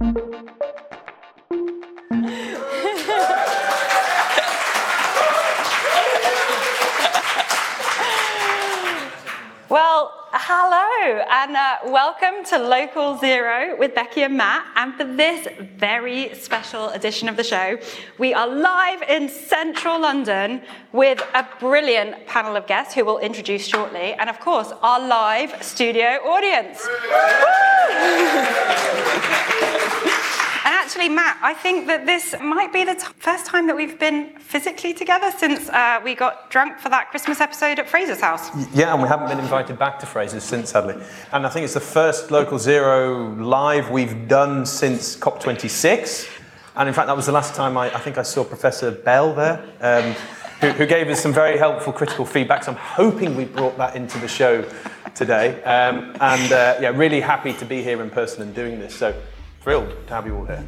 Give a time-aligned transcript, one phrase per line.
[0.00, 0.57] Thank you.
[9.68, 14.66] Well, hello, and uh, welcome to Local Zero with Becky and Matt.
[14.76, 17.78] And for this very special edition of the show,
[18.16, 23.66] we are live in central London with a brilliant panel of guests who we'll introduce
[23.66, 26.88] shortly, and of course, our live studio audience.
[30.64, 33.98] And actually, Matt, I think that this might be the t- first time that we've
[33.98, 38.50] been physically together since uh, we got drunk for that Christmas episode at Fraser's house.
[38.74, 40.96] Yeah, and we haven't been invited back to Fraser's since, sadly.
[41.32, 46.28] And I think it's the first Local Zero live we've done since COP26.
[46.74, 49.34] And in fact, that was the last time I, I think I saw Professor Bell
[49.34, 50.12] there, um,
[50.60, 52.64] who, who, gave us some very helpful critical feedback.
[52.64, 54.64] So I'm hoping we brought that into the show
[55.14, 55.62] today.
[55.62, 58.94] Um, and uh, yeah, really happy to be here in person and doing this.
[58.94, 59.14] So
[59.68, 60.64] thrilled to have you all here.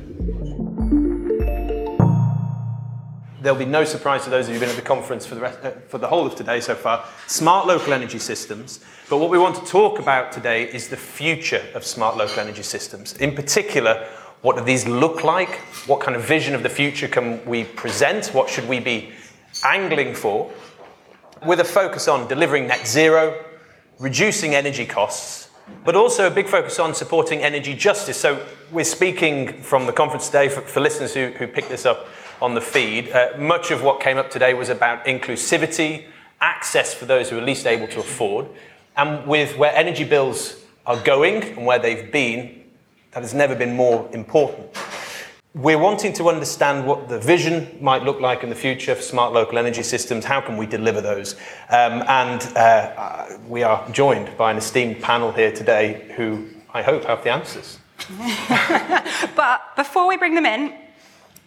[3.41, 5.41] There'll be no surprise to those of you who've been at the conference for the,
[5.41, 7.07] rest, uh, for the whole of today so far.
[7.27, 8.85] Smart local energy systems.
[9.09, 12.63] But what we want to talk about today is the future of smart local energy
[12.63, 13.17] systems.
[13.17, 14.07] In particular,
[14.43, 15.61] what do these look like?
[15.87, 18.27] What kind of vision of the future can we present?
[18.35, 19.13] What should we be
[19.65, 20.53] angling for?
[21.47, 23.47] With a focus on delivering net zero,
[23.99, 25.49] reducing energy costs,
[25.85, 28.17] but also a big focus on supporting energy justice.
[28.17, 32.07] So we're speaking from the conference today for, for listeners who, who picked this up
[32.41, 33.11] on the feed.
[33.11, 36.07] Uh, much of what came up today was about inclusivity,
[36.41, 38.47] access for those who are least able to afford,
[38.97, 42.65] and with where energy bills are going and where they've been,
[43.13, 44.75] that has never been more important.
[45.53, 49.33] We're wanting to understand what the vision might look like in the future for smart
[49.33, 50.25] local energy systems.
[50.25, 51.35] How can we deliver those?
[51.71, 57.05] Um, and uh, we are joined by an esteemed panel here today who I hope
[57.07, 57.81] have the answers.
[59.35, 60.73] but before we bring them in,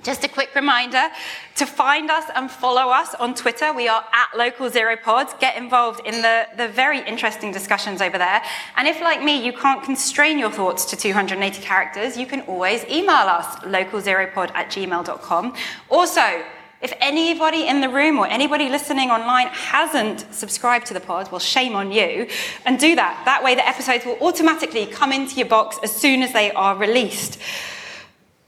[0.04, 1.08] just a quick reminder
[1.56, 3.74] to find us and follow us on Twitter.
[3.74, 5.34] We are at Local Zero Pods.
[5.40, 8.42] Get involved in the, the very interesting discussions over there.
[8.76, 12.84] And if, like me, you can't constrain your thoughts to 280 characters, you can always
[12.86, 15.56] email us, localzeropod at gmail.com.
[15.90, 16.44] Also,
[16.82, 21.40] if anybody in the room or anybody listening online hasn't subscribed to the pod, well,
[21.40, 22.28] shame on you.
[22.66, 23.22] And do that.
[23.24, 26.76] That way, the episodes will automatically come into your box as soon as they are
[26.76, 27.40] released.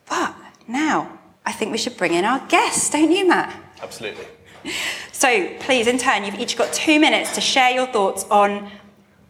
[0.09, 0.35] But
[0.67, 3.56] now, I think we should bring in our guests, don't you, Matt?
[3.81, 4.25] Absolutely.
[5.11, 8.69] So, please, in turn, you've each got two minutes to share your thoughts on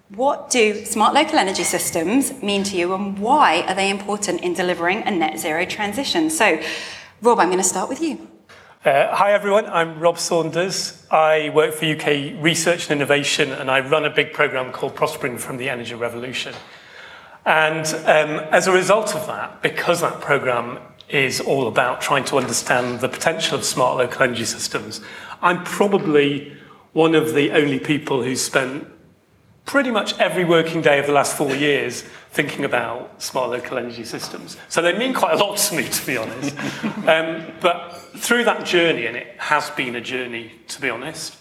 [0.09, 4.53] what do smart local energy systems mean to you and why are they important in
[4.53, 6.31] delivering a net zero transition?
[6.31, 6.59] So,
[7.21, 8.27] Rob, I'm going to start with you.
[8.83, 11.05] Uh, hi everyone, I'm Rob Saunders.
[11.09, 15.37] I work for UK Research and Innovation and I run a big program called Prospering
[15.37, 16.53] from the Energy Revolution.
[17.45, 20.79] And um, as a result of that, because that program
[21.09, 25.01] is all about trying to understand the potential of smart local energy systems,
[25.41, 26.55] I'm probably
[26.93, 28.87] one of the only people who's spent
[29.65, 34.03] pretty much every working day of the last four years thinking about smart local energy
[34.03, 34.57] systems.
[34.69, 36.57] So they mean quite a lot to me, to be honest.
[37.07, 41.37] um, but through that journey, and it has been a journey, to be honest,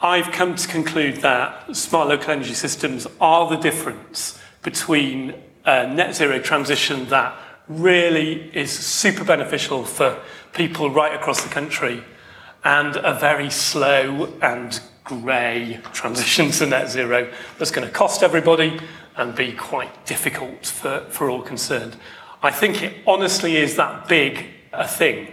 [0.00, 5.34] I've come to conclude that smart local energy systems are the difference between
[5.64, 7.34] a net zero transition that
[7.68, 10.20] really is super beneficial for
[10.52, 12.04] people right across the country
[12.62, 18.78] and a very slow and grey transition to net zero that's going to cost everybody
[19.16, 21.96] and be quite difficult for, for all concerned.
[22.42, 25.28] I think it honestly is that big a thing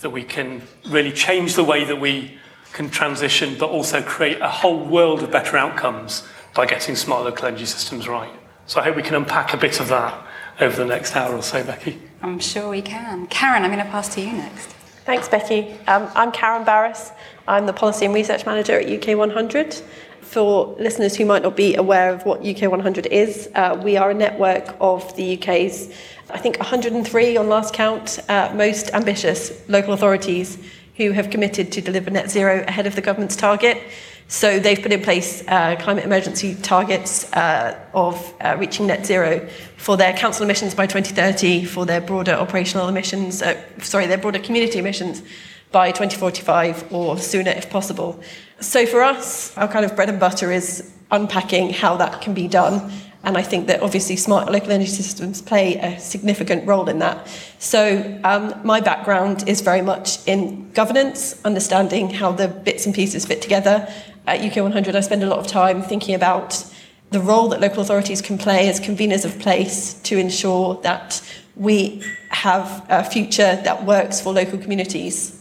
[0.00, 2.38] that we can really change the way that we
[2.72, 7.46] can transition, but also create a whole world of better outcomes by getting smart local
[7.46, 8.32] energy systems right.
[8.66, 10.26] So I hope we can unpack a bit of that
[10.60, 12.00] over the next hour or so, Becky.
[12.22, 13.26] I'm sure we can.
[13.26, 14.68] Karen, I'm going to pass to you next.
[15.04, 15.72] Thanks, Becky.
[15.86, 17.12] Um, I'm Karen Barrass.
[17.46, 19.74] I'm the Policy and Research Manager at UK 100.
[20.22, 24.10] For listeners who might not be aware of what UK 100 is, uh, we are
[24.10, 25.94] a network of the UK's,
[26.30, 30.58] I think, 103 on last count, uh, most ambitious local authorities
[30.96, 33.82] who have committed to deliver net zero ahead of the government's target.
[34.28, 39.46] So they've put in place uh, climate emergency targets uh, of uh, reaching net zero
[39.76, 44.38] for their council emissions by 2030, for their broader operational emissions, uh, sorry, their broader
[44.38, 45.22] community emissions
[45.72, 48.22] by 2045 or sooner if possible.
[48.60, 52.48] So for us, our kind of bread and butter is unpacking how that can be
[52.48, 52.92] done.
[53.24, 57.26] And I think that obviously smart local energy systems play a significant role in that.
[57.58, 63.24] So um, my background is very much in governance, understanding how the bits and pieces
[63.24, 63.92] fit together.
[64.26, 66.64] At UK 100, I spend a lot of time thinking about
[67.10, 71.22] the role that local authorities can play as conveners of place to ensure that
[71.56, 75.40] we have a future that works for local communities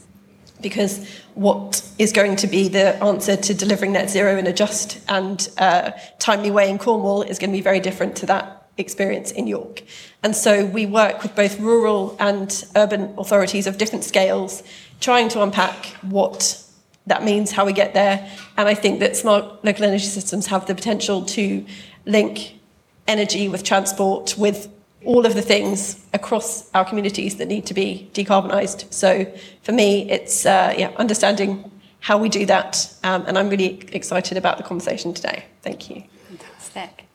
[0.61, 4.99] because what is going to be the answer to delivering net zero in a just
[5.09, 9.31] and uh, timely way in Cornwall is going to be very different to that experience
[9.31, 9.83] in York.
[10.23, 14.63] And so we work with both rural and urban authorities of different scales,
[14.99, 16.62] trying to unpack what
[17.07, 18.29] that means, how we get there.
[18.57, 21.65] And I think that smart local energy systems have the potential to
[22.05, 22.59] link
[23.07, 24.69] energy with transport, with
[25.05, 28.91] all of the things across our communities that need to be decarbonised.
[28.93, 29.31] So
[29.63, 31.69] for me, it's uh, yeah, understanding
[31.99, 35.45] how we do that, um, and I'm really excited about the conversation today.
[35.61, 36.03] Thank you.
[36.27, 37.05] Fantastic.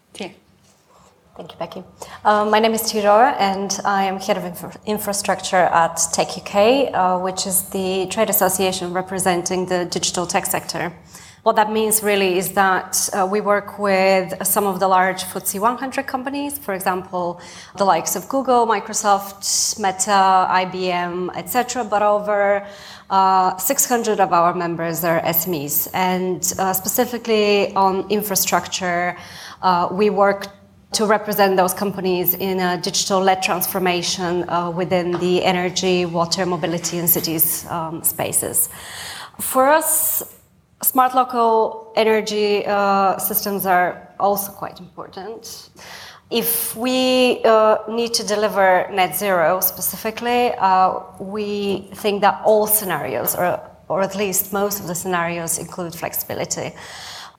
[1.39, 1.85] Thank you, Becky.
[2.25, 6.93] Um, my name is Teodora, and I am head of infra- infrastructure at Tech UK,
[6.93, 10.93] uh, which is the trade association representing the digital tech sector.
[11.45, 15.61] What that means really is that uh, we work with some of the large FTSE
[15.61, 17.41] 100 companies, for example,
[17.77, 21.85] the likes of Google, Microsoft, Meta, IBM, etc.
[21.85, 22.67] But over
[23.11, 29.17] uh, 600 of our members are SMEs, and uh, specifically on infrastructure,
[29.63, 30.58] uh, we work
[30.93, 37.09] to represent those companies in a digital-led transformation uh, within the energy, water, mobility, and
[37.09, 38.69] cities um, spaces.
[39.39, 40.23] For us,
[40.83, 45.71] Smart local energy uh, systems are also quite important.
[46.31, 53.35] If we uh, need to deliver net zero specifically, uh, we think that all scenarios,
[53.35, 56.71] or, or at least most of the scenarios, include flexibility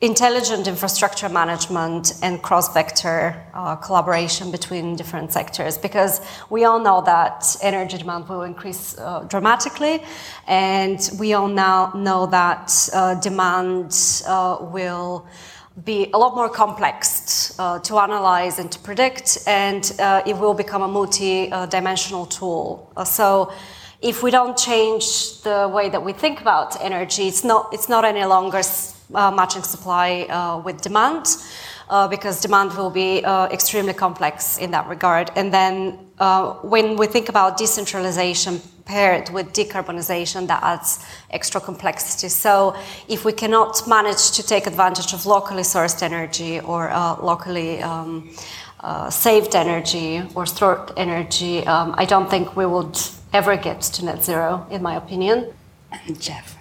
[0.02, 7.44] intelligent infrastructure management and cross-vector uh, collaboration between different sectors because we all know that
[7.62, 10.02] energy demand will increase uh, dramatically
[10.48, 15.28] and we all now know that uh, demand uh, will
[15.84, 20.54] be a lot more complex uh, to analyze and to predict and uh, it will
[20.54, 22.90] become a multi-dimensional tool.
[23.04, 23.52] So
[24.02, 28.06] if we don't change the way that we think about energy it's not it's not
[28.06, 28.64] any longer
[29.14, 31.28] uh, matching supply uh, with demand.
[31.90, 35.32] Uh, because demand will be uh, extremely complex in that regard.
[35.36, 42.30] And then uh, when we think about decentralization paired with decarbonization, that adds extra complexity.
[42.30, 42.76] So
[43.08, 48.30] if we cannot manage to take advantage of locally sourced energy or uh, locally um,
[49.10, 53.00] saved energy or stored energy, um, I don't think we would
[53.34, 55.54] ever get to net zero, in my opinion.
[56.20, 56.59] Jeff.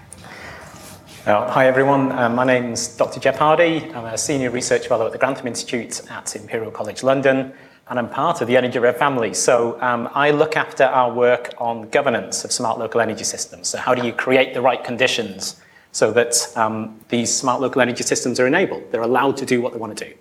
[1.29, 3.21] Uh, hi everyone, uh, my name's Dr.
[3.21, 3.85] Jeff Hardy.
[3.93, 7.53] I'm a senior research fellow at the Grantham Institute at Imperial College London,
[7.91, 9.35] and I'm part of the Energy Rev family.
[9.35, 13.69] So um, I look after our work on governance of smart local energy systems.
[13.69, 15.61] So how do you create the right conditions
[15.93, 18.91] so that um, these smart local energy systems are enabled?
[18.91, 20.15] They're allowed to do what they want to do.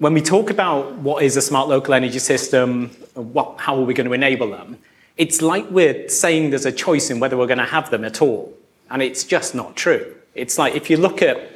[0.00, 3.94] When we talk about what is a smart local energy system, what, how are we
[3.94, 4.76] going to enable them,
[5.16, 8.20] it's like we're saying there's a choice in whether we're going to have them at
[8.20, 8.52] all.
[8.90, 10.14] And it's just not true.
[10.34, 11.50] It's like if you look at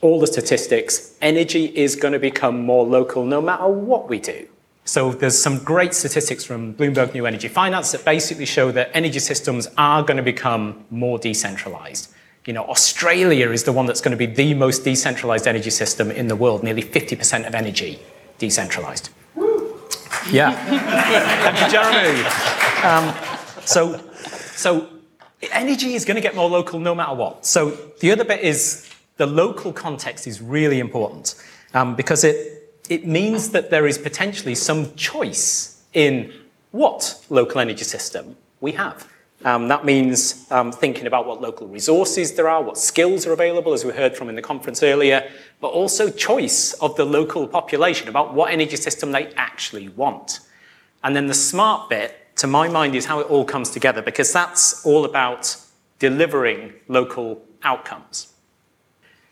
[0.00, 4.46] all the statistics, energy is going to become more local no matter what we do.
[4.84, 9.18] So there's some great statistics from Bloomberg New Energy Finance that basically show that energy
[9.18, 12.10] systems are going to become more decentralized.
[12.46, 16.10] You know, Australia is the one that's going to be the most decentralized energy system
[16.10, 17.98] in the world, nearly 50% of energy
[18.38, 19.10] decentralized.
[20.30, 20.52] Yeah.
[21.42, 22.22] Thank you, Jeremy.
[22.82, 23.14] Um,
[23.66, 24.00] so,
[24.56, 24.88] so
[25.42, 27.46] energy is going to get more local no matter what.
[27.46, 31.34] So the other bit is the local context is really important
[31.74, 36.32] um, because it, it means that there is potentially some choice in
[36.70, 39.06] what local energy system we have.
[39.44, 43.72] Um, that means um, thinking about what local resources there are, what skills are available,
[43.72, 45.30] as we heard from in the conference earlier,
[45.60, 50.40] but also choice of the local population about what energy system they actually want.
[51.04, 54.32] And then the smart bit, to my mind, is how it all comes together, because
[54.32, 55.56] that's all about
[55.98, 58.32] delivering local outcomes.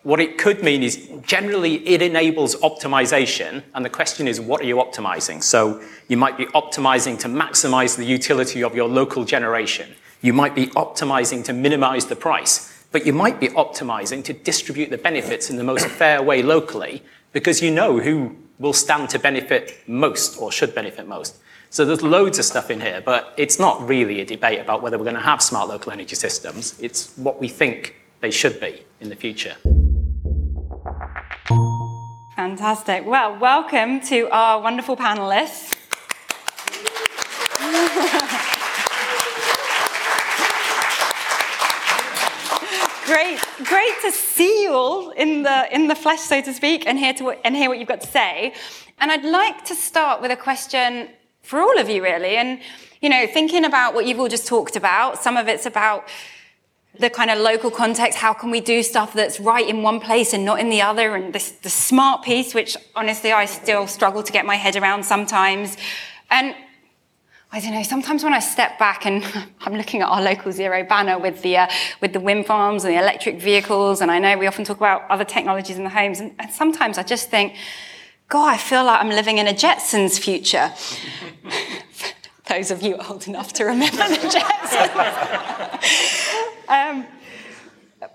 [0.03, 4.65] What it could mean is generally it enables optimization, and the question is, what are
[4.65, 5.43] you optimizing?
[5.43, 9.95] So you might be optimizing to maximize the utility of your local generation.
[10.23, 14.91] You might be optimizing to minimize the price, but you might be optimizing to distribute
[14.91, 19.19] the benefits in the most fair way locally because you know who will stand to
[19.19, 21.37] benefit most or should benefit most.
[21.77, 24.97] So there's loads of stuff in here, but it's not really a debate about whether
[24.97, 26.75] we're going to have smart local energy systems.
[26.81, 29.57] It's what we think they should be in the future.
[32.35, 33.05] Fantastic.
[33.05, 35.75] Well, welcome to our wonderful panelists.
[43.05, 46.99] great, great to see you all in the in the flesh, so to speak, and
[46.99, 48.55] hear to and hear what you've got to say.
[48.99, 51.11] And I'd like to start with a question
[51.47, 52.37] for all of you, really.
[52.37, 52.61] And
[53.01, 55.23] you know, thinking about what you've all just talked about.
[55.23, 56.09] Some of it's about
[56.99, 58.19] the kind of local context.
[58.19, 61.15] How can we do stuff that's right in one place and not in the other?
[61.15, 65.05] And this, the smart piece, which honestly I still struggle to get my head around
[65.05, 65.77] sometimes.
[66.31, 66.55] And
[67.53, 67.83] I don't know.
[67.83, 69.25] Sometimes when I step back and
[69.61, 71.69] I'm looking at our local zero banner with the uh,
[72.01, 75.09] with the wind farms and the electric vehicles, and I know we often talk about
[75.11, 77.55] other technologies in the homes, and, and sometimes I just think,
[78.29, 80.73] God, I feel like I'm living in a Jetsons future.
[82.49, 85.83] Those of you old enough to remember the Jetsons.
[86.69, 87.07] Um,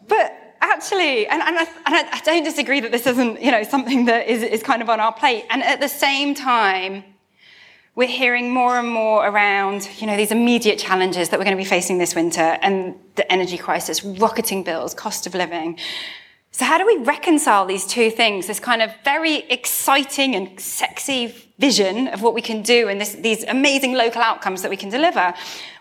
[0.07, 4.05] but actually, and, and, I, and, I, don't disagree that this isn't, you know, something
[4.05, 5.45] that is, is kind of on our plate.
[5.49, 7.03] And at the same time,
[7.95, 11.61] we're hearing more and more around, you know, these immediate challenges that we're going to
[11.61, 15.77] be facing this winter and the energy crisis, rocketing bills, cost of living.
[16.53, 18.47] So how do we reconcile these two things?
[18.47, 23.13] This kind of very exciting and sexy vision of what we can do and this,
[23.13, 25.33] these amazing local outcomes that we can deliver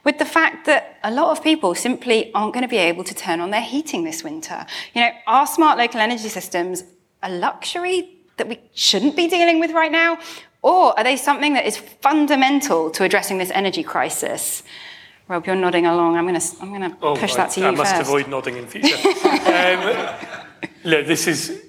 [0.05, 3.15] with the fact that a lot of people simply aren't going to be able to
[3.15, 4.65] turn on their heating this winter.
[4.95, 6.85] You know, our smart local energy systems
[7.23, 10.19] a luxury that we shouldn't be dealing with right now?
[10.63, 14.63] Or are they something that is fundamental to addressing this energy crisis?
[15.29, 16.17] Rob, you're nodding along.
[16.17, 18.09] I'm going to, I'm going to oh, push that to you I must first.
[18.09, 18.97] avoid nodding in future.
[19.07, 20.40] um,
[20.85, 21.63] look, this is,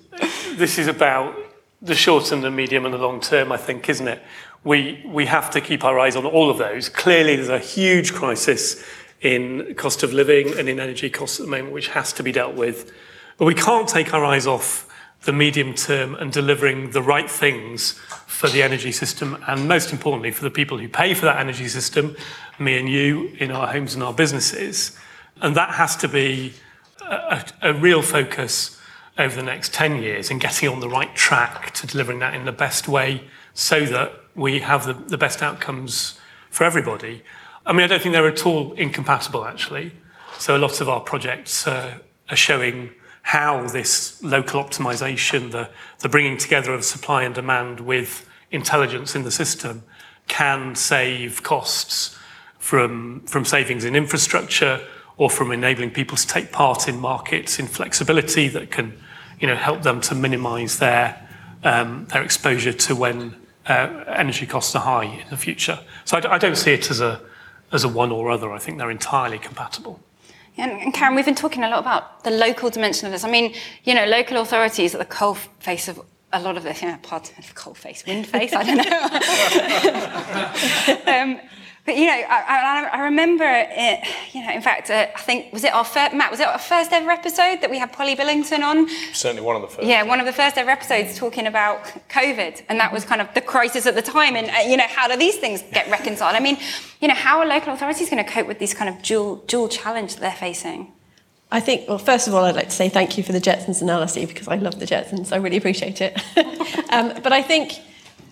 [0.56, 1.36] this is about
[1.82, 4.22] the short and the medium and the long term, I think, isn't it?
[4.64, 6.90] We, we have to keep our eyes on all of those.
[6.90, 8.84] Clearly, there's a huge crisis
[9.22, 12.32] in cost of living and in energy costs at the moment, which has to be
[12.32, 12.92] dealt with.
[13.38, 14.88] But we can't take our eyes off
[15.24, 17.94] the medium term and delivering the right things
[18.28, 21.68] for the energy system, and most importantly, for the people who pay for that energy
[21.68, 22.16] system,
[22.58, 24.98] me and you, in our homes and our businesses.
[25.42, 26.54] And that has to be
[27.02, 28.81] a, a real focus
[29.18, 32.46] over the next 10 years and getting on the right track to delivering that in
[32.46, 37.24] the best way so that we have the, the best outcomes for everybody.
[37.66, 39.92] I mean, I don't think they're at all incompatible, actually.
[40.40, 42.00] So a lot of our projects uh,
[42.30, 42.92] are showing
[43.24, 49.24] how this local optimization, the, the bringing together of supply and demand with intelligence in
[49.24, 49.84] the system
[50.28, 52.18] can save costs
[52.58, 54.82] from, from savings in infrastructure
[55.18, 58.98] or from enabling people to take part in markets in flexibility that can
[59.40, 61.28] you know, help them to minimize their,
[61.64, 63.36] um, their exposure to when
[63.68, 65.80] uh, energy costs are high in the future.
[66.06, 67.22] So I, I don't see it as a,
[67.72, 68.52] as a one or other.
[68.52, 70.00] I think they're entirely compatible.
[70.58, 73.24] And, Karen, we've been talking a lot about the local dimension of this.
[73.24, 76.00] I mean, you know, local authorities are the coal face of
[76.34, 78.78] a lot of this, you know, pardon, coal face, wind face, I don't
[81.06, 81.12] know.
[81.12, 81.40] um,
[81.86, 84.08] but you know, I, I, I remember it.
[84.34, 86.30] You know, in fact, uh, I think was it our first Matt?
[86.30, 88.88] Was it our first ever episode that we had Polly Billington on?
[89.14, 89.88] Certainly one of the first.
[89.88, 93.34] Yeah, one of the first ever episodes talking about COVID, and that was kind of
[93.34, 94.36] the crisis at the time.
[94.36, 96.36] And uh, you know, how do these things get reconciled?
[96.36, 96.58] I mean,
[97.00, 99.68] you know, how are local authorities going to cope with this kind of dual dual
[99.68, 100.94] challenge that they're facing?
[101.52, 103.82] I think, well, first of all, I'd like to say thank you for the Jetsons
[103.82, 105.34] analogy because I love the Jetsons.
[105.34, 106.18] I really appreciate it.
[106.92, 107.74] um, but I think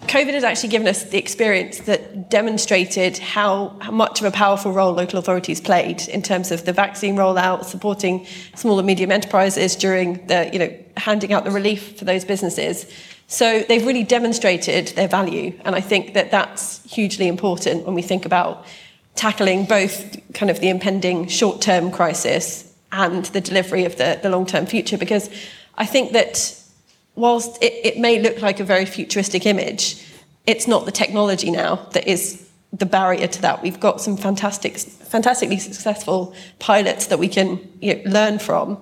[0.09, 4.71] COVID has actually given us the experience that demonstrated how, how, much of a powerful
[4.71, 8.25] role local authorities played in terms of the vaccine rollout, supporting
[8.55, 12.91] small and medium enterprises during the, you know, handing out the relief for those businesses.
[13.27, 15.53] So they've really demonstrated their value.
[15.63, 18.65] And I think that that's hugely important when we think about
[19.13, 24.31] tackling both kind of the impending short term crisis and the delivery of the, the
[24.31, 24.97] long term future.
[24.97, 25.29] Because
[25.77, 26.59] I think that
[27.19, 30.03] whilst it, it may look like a very futuristic image,
[30.47, 33.61] it's not the technology now that is the barrier to that.
[33.61, 38.81] We've got some fantastic, fantastically successful pilots that we can you know, learn from.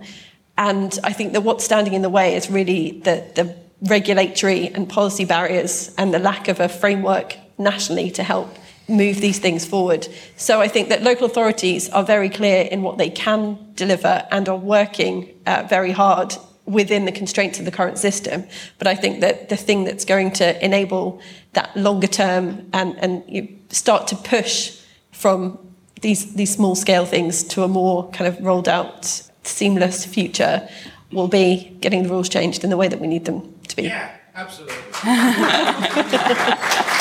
[0.57, 4.89] And I think that what's standing in the way is really the, the regulatory and
[4.89, 8.55] policy barriers and the lack of a framework nationally to help
[8.87, 10.07] move these things forward.
[10.37, 14.47] So I think that local authorities are very clear in what they can deliver and
[14.47, 16.35] are working uh, very hard
[16.67, 18.43] within the constraints of the current system.
[18.77, 21.21] But I think that the thing that's going to enable
[21.53, 24.79] that longer term and, and you start to push
[25.11, 25.57] from
[26.01, 29.05] these, these small scale things to a more kind of rolled out,
[29.43, 30.67] seamless future
[31.11, 33.83] will be getting the rules changed in the way that we need them to be.
[33.83, 34.75] Yeah, absolutely.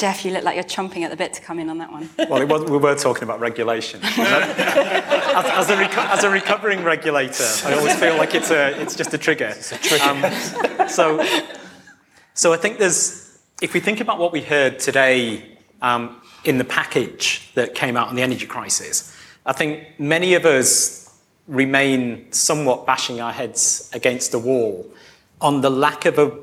[0.00, 2.08] Jeff, you look like you're chomping at the bit to come in on that one.
[2.30, 4.00] Well, was, we were talking about regulation.
[4.02, 8.94] as, as, a reco- as, a recovering regulator, I always feel like it's, a, it's
[8.94, 9.48] just a trigger.
[9.48, 10.04] It's a trigger.
[10.04, 11.22] Um, so,
[12.32, 16.64] so I think there's, if we think about what we heard today um, in the
[16.64, 19.14] package that came out on the energy crisis,
[19.44, 24.90] I think many of us remain somewhat bashing our heads against the wall
[25.42, 26.38] on the lack of a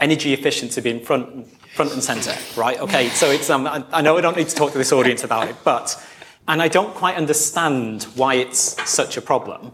[0.00, 2.80] energy efficiency being front front and center, right?
[2.80, 5.24] Okay, so it's, um, I, I know I don't need to talk to this audience
[5.24, 6.02] about it, but,
[6.48, 9.72] and I don't quite understand why it's such a problem,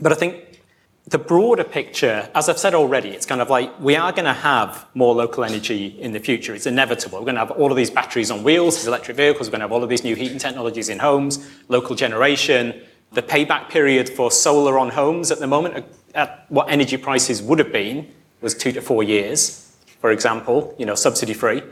[0.00, 0.60] but I think
[1.08, 4.32] the broader picture, as I've said already, it's kind of like we are going to
[4.32, 6.54] have more local energy in the future.
[6.54, 7.18] It's inevitable.
[7.18, 9.48] We're going to have all of these batteries on wheels, these electric vehicles.
[9.48, 12.80] We're going to have all of these new heating technologies in homes, local generation.
[13.12, 17.58] The payback period for solar on homes at the moment, at what energy prices would
[17.58, 18.08] have been,
[18.40, 19.71] was two to four years
[20.02, 21.62] for example, you know, subsidy free,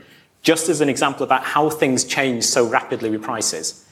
[0.41, 3.85] just as an example about how things change so rapidly with prices.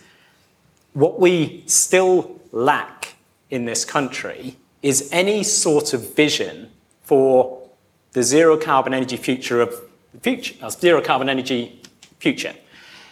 [0.92, 3.16] What we still lack
[3.50, 6.70] in this country is any sort of vision
[7.02, 7.68] for
[8.12, 9.74] the zero carbon energy future of
[10.14, 11.82] the future, uh, zero carbon energy
[12.20, 12.54] future.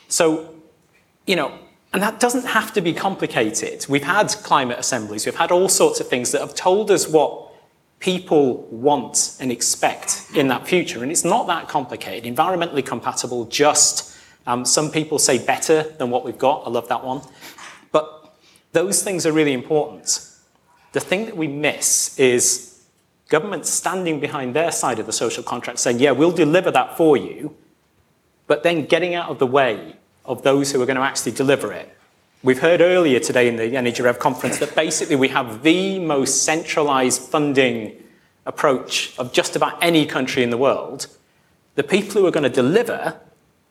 [0.06, 0.54] So,
[1.26, 1.58] you know,
[1.92, 3.84] and that doesn't have to be complicated.
[3.88, 7.45] We've had climate assemblies, we've had all sorts of things that have told us what
[8.00, 11.02] people want and expect in that future.
[11.02, 12.32] And it's not that complicated.
[12.32, 16.66] Environmentally compatible, just, um, some people say better than what we've got.
[16.66, 17.22] I love that one.
[17.92, 18.36] But
[18.72, 20.28] those things are really important.
[20.92, 22.84] The thing that we miss is
[23.28, 27.16] government standing behind their side of the social contract saying, yeah, we'll deliver that for
[27.16, 27.56] you,
[28.46, 31.72] but then getting out of the way of those who are going to actually deliver
[31.72, 31.95] it
[32.42, 36.44] We've heard earlier today in the Energy Rev conference that basically we have the most
[36.44, 38.00] centralized funding
[38.44, 41.06] approach of just about any country in the world.
[41.76, 43.18] The people who are going to deliver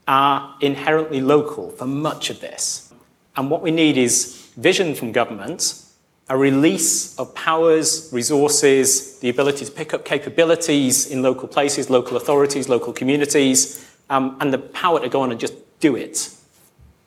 [0.07, 2.91] are inherently local for much of this.
[3.37, 5.81] And what we need is vision from government,
[6.27, 12.17] a release of powers, resources, the ability to pick up capabilities in local places, local
[12.17, 16.35] authorities, local communities, um, and the power to go on and just do it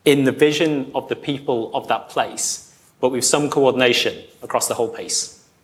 [0.09, 2.49] in the vision of the people of that place,
[2.99, 5.21] but with some coordination across the whole piece.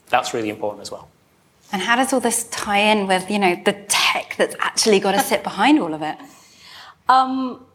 [0.10, 1.08] That's really important as well.
[1.72, 5.14] And how does all this tie in with, you know, the tech that's actually got
[5.14, 6.18] to sit behind all of it?
[7.10, 7.66] Um,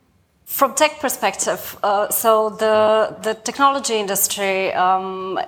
[0.44, 5.38] from tech perspective, uh, so the the technology industry um,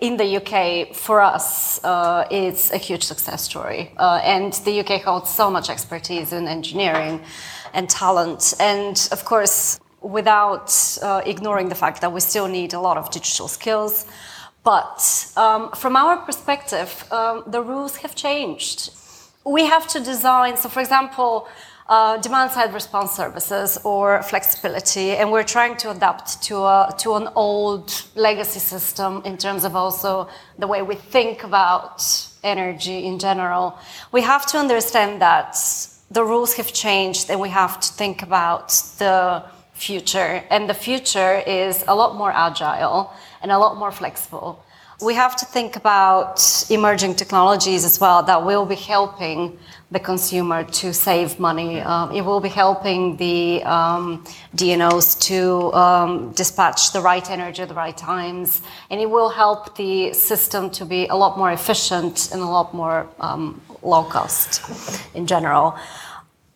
[0.00, 5.02] in the UK for us uh, is a huge success story, uh, and the UK
[5.02, 7.20] holds so much expertise in engineering
[7.72, 12.80] and talent, and of course without uh, ignoring the fact that we still need a
[12.80, 14.06] lot of digital skills.
[14.64, 18.90] But um, from our perspective, um, the rules have changed.
[19.44, 21.48] We have to design, so for example,
[21.88, 27.14] uh, demand side response services or flexibility, and we're trying to adapt to, a, to
[27.14, 32.04] an old legacy system in terms of also the way we think about
[32.44, 33.78] energy in general.
[34.12, 35.56] We have to understand that
[36.10, 39.44] the rules have changed and we have to think about the
[39.78, 40.42] future.
[40.50, 43.12] And the future is a lot more agile
[43.42, 44.64] and a lot more flexible.
[45.00, 49.56] We have to think about emerging technologies as well that will be helping
[49.92, 51.80] the consumer to save money.
[51.80, 54.24] Um, it will be helping the um,
[54.56, 58.60] DNOs to um, dispatch the right energy at the right times.
[58.90, 62.74] And it will help the system to be a lot more efficient and a lot
[62.74, 64.60] more um, low cost
[65.14, 65.78] in general.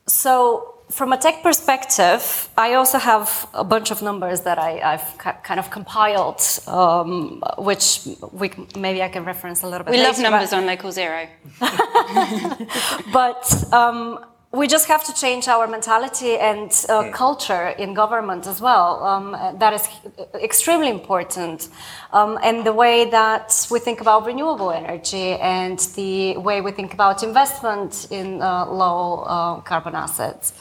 [0.09, 5.43] So from a tech perspective, I also have a bunch of numbers that I, have
[5.43, 9.93] kind of compiled, um, which we, maybe I can reference a little bit.
[9.93, 11.27] We later, love numbers on Local Zero.
[13.13, 14.19] but um,
[14.53, 17.13] we just have to change our mentality and uh, mm.
[17.13, 19.03] culture in government as well.
[19.03, 19.89] Um, that is
[20.35, 21.71] extremely important.
[22.13, 26.93] Um, and the way that we think about renewable energy and the way we think
[26.93, 30.53] about investment in uh, low uh, carbon assets.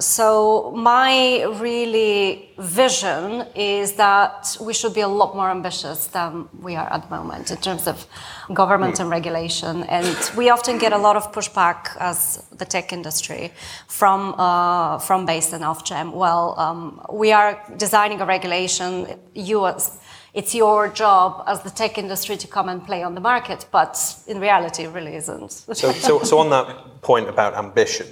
[0.00, 6.74] So my really vision is that we should be a lot more ambitious than we
[6.74, 8.06] are at the moment in terms of
[8.54, 9.84] government and regulation.
[9.84, 13.52] And we often get a lot of pushback as the tech industry
[13.88, 16.12] from uh, from BEIS and Ofgem.
[16.12, 19.18] Well, um, we are designing a regulation.
[19.34, 20.00] You as
[20.32, 23.98] it's your job as the tech industry to come and play on the market, but
[24.26, 25.50] in reality, it really isn't.
[25.50, 28.06] so, so, so on that point about ambition,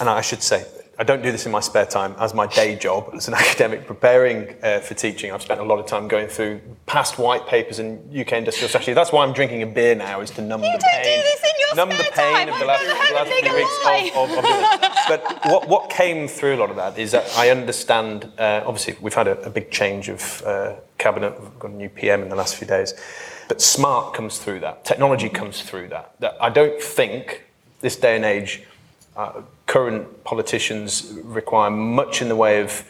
[0.00, 0.64] and I should say,
[1.00, 3.86] I don't do this in my spare time as my day job as an academic
[3.86, 5.30] preparing uh, for teaching.
[5.30, 8.94] I've spent a lot of time going through past white papers and UK industrial strategy.
[8.94, 11.24] That's why I'm drinking a beer now is to numb you the pain.
[11.76, 12.48] numb the pain time.
[12.48, 14.44] of the last, the last few weeks of, of, of
[15.08, 18.32] But what, what came through a lot of that is that I understand.
[18.36, 21.40] Uh, obviously, we've had a, a big change of uh, cabinet.
[21.40, 22.94] We've got a new PM in the last few days.
[23.46, 24.84] But smart comes through that.
[24.84, 26.14] Technology comes through that.
[26.18, 27.44] That I don't think
[27.80, 28.64] this day and age
[29.18, 32.84] uh, current politicians require much in the way of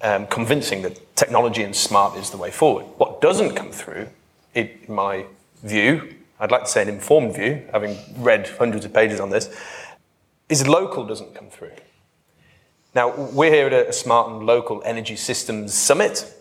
[0.00, 2.84] um, convincing that technology and smart is the way forward.
[2.98, 4.08] What doesn't come through,
[4.54, 5.26] in my
[5.64, 9.54] view, I'd like to say an informed view, having read hundreds of pages on this,
[10.48, 11.72] is local doesn't come through.
[12.94, 16.32] Now, we're here at a Smart and Local Energy Systems Summit.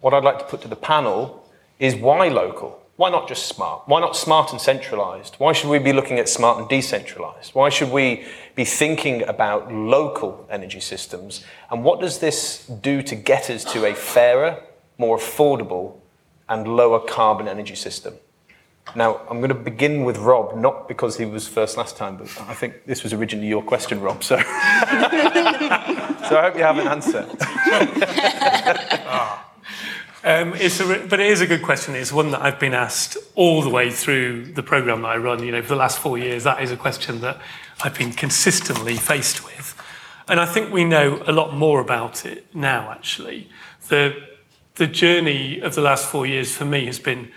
[0.00, 2.79] What I'd like to put to the panel is why local?
[3.00, 3.84] Why not just smart?
[3.86, 5.36] Why not smart and centralized?
[5.38, 7.54] Why should we be looking at smart and decentralized?
[7.54, 11.42] Why should we be thinking about local energy systems?
[11.70, 14.62] And what does this do to get us to a fairer,
[14.98, 15.94] more affordable,
[16.46, 18.16] and lower carbon energy system?
[18.94, 22.26] Now, I'm going to begin with Rob, not because he was first last time, but
[22.48, 24.22] I think this was originally your question, Rob.
[24.22, 27.26] So, so I hope you have an answer.
[29.06, 29.49] ah.
[30.22, 31.94] Um, a, but it is a good question.
[31.94, 35.42] It's one that I've been asked all the way through the program that I run.
[35.42, 37.40] You know, for the last four years, that is a question that
[37.82, 39.74] I've been consistently faced with.
[40.28, 43.48] And I think we know a lot more about it now, actually.
[43.88, 44.14] The,
[44.74, 47.32] the journey of the last four years for me has been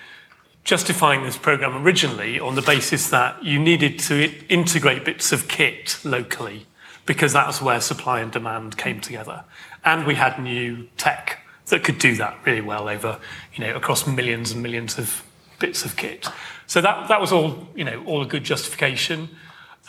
[0.66, 6.00] justifying this program originally on the basis that you needed to integrate bits of kit
[6.04, 6.66] locally
[7.06, 9.46] because that's where supply and demand came together.
[9.86, 13.20] And we had new tech that could do that really well over,
[13.54, 15.24] you know, across millions and millions of
[15.60, 16.28] bits of kit.
[16.68, 19.30] So that, that was all, you know, all a good justification.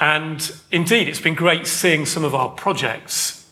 [0.00, 3.48] And indeed, it's been great seeing some of our projects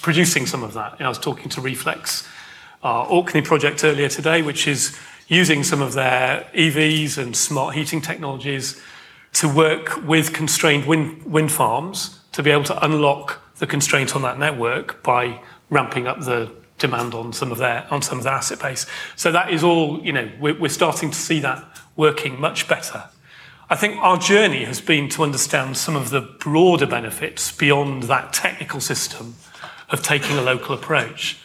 [0.00, 0.92] producing some of that.
[0.92, 2.26] You know, I was talking to Reflex,
[2.82, 4.96] our Orkney project earlier today, which is
[5.28, 8.80] using some of their EVs and smart heating technologies
[9.34, 14.22] to work with constrained wind, wind farms to be able to unlock the constraint on
[14.22, 18.34] that network by ramping up the demand on some of their on some of their
[18.34, 18.86] asset base.
[19.16, 21.64] So that is all, you know, we're, we're starting to see that
[21.96, 23.04] working much better.
[23.70, 28.32] I think our journey has been to understand some of the broader benefits beyond that
[28.32, 29.34] technical system
[29.90, 31.38] of taking a local approach.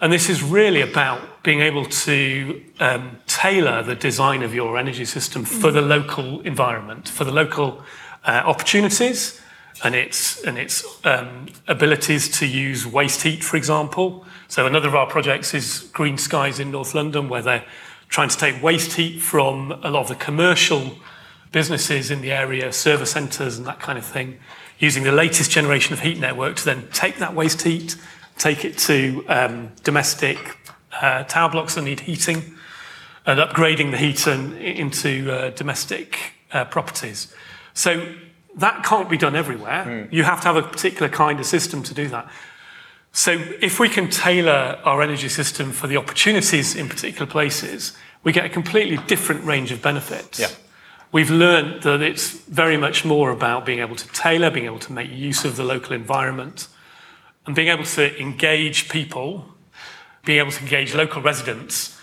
[0.00, 5.06] And this is really about being able to um, tailor the design of your energy
[5.06, 7.82] system for the local environment, for the local
[8.24, 9.40] uh, opportunities,
[9.82, 14.26] and its, and its um, abilities to use waste heat, for example.
[14.54, 17.64] So another of our projects is GreenSCIES in North London, where they're
[18.08, 20.96] trying to take waste heat from a lot of the commercial
[21.50, 24.38] businesses in the area, service centres and that kind of thing,
[24.78, 27.96] using the latest generation of heat network to then take that waste heat,
[28.38, 30.56] take it to um, domestic
[31.02, 32.54] uh, tower blocks that need heating,
[33.26, 37.34] and upgrading the heat into uh, domestic uh, properties.
[37.72, 38.06] So
[38.58, 39.84] that can't be done everywhere.
[39.84, 40.12] Mm.
[40.12, 42.30] You have to have a particular kind of system to do that.
[43.16, 43.30] So
[43.62, 48.44] if we can tailor our energy system for the opportunities in particular places, we get
[48.44, 50.40] a completely different range of benefits.
[50.40, 50.48] Yeah.
[51.12, 54.92] We've learned that it's very much more about being able to tailor, being able to
[54.92, 56.66] make use of the local environment,
[57.46, 59.46] and being able to engage people,
[60.24, 61.93] being able to engage local residents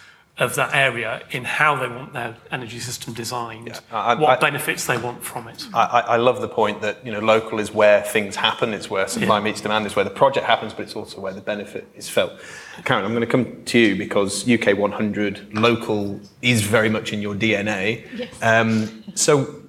[0.41, 3.79] of that area in how they want their energy system designed, yeah.
[3.91, 5.67] I, what I, benefits they want from it.
[5.71, 8.73] I, I, love the point that you know local is where things happen.
[8.73, 9.43] It's where supply yeah.
[9.43, 9.85] meets demand.
[9.85, 12.33] It's where the project happens, but it's also where the benefit is felt.
[12.85, 17.21] Karen, I'm going to come to you because UK 100 local is very much in
[17.21, 18.03] your DNA.
[18.17, 18.33] Yes.
[18.41, 19.61] Um, so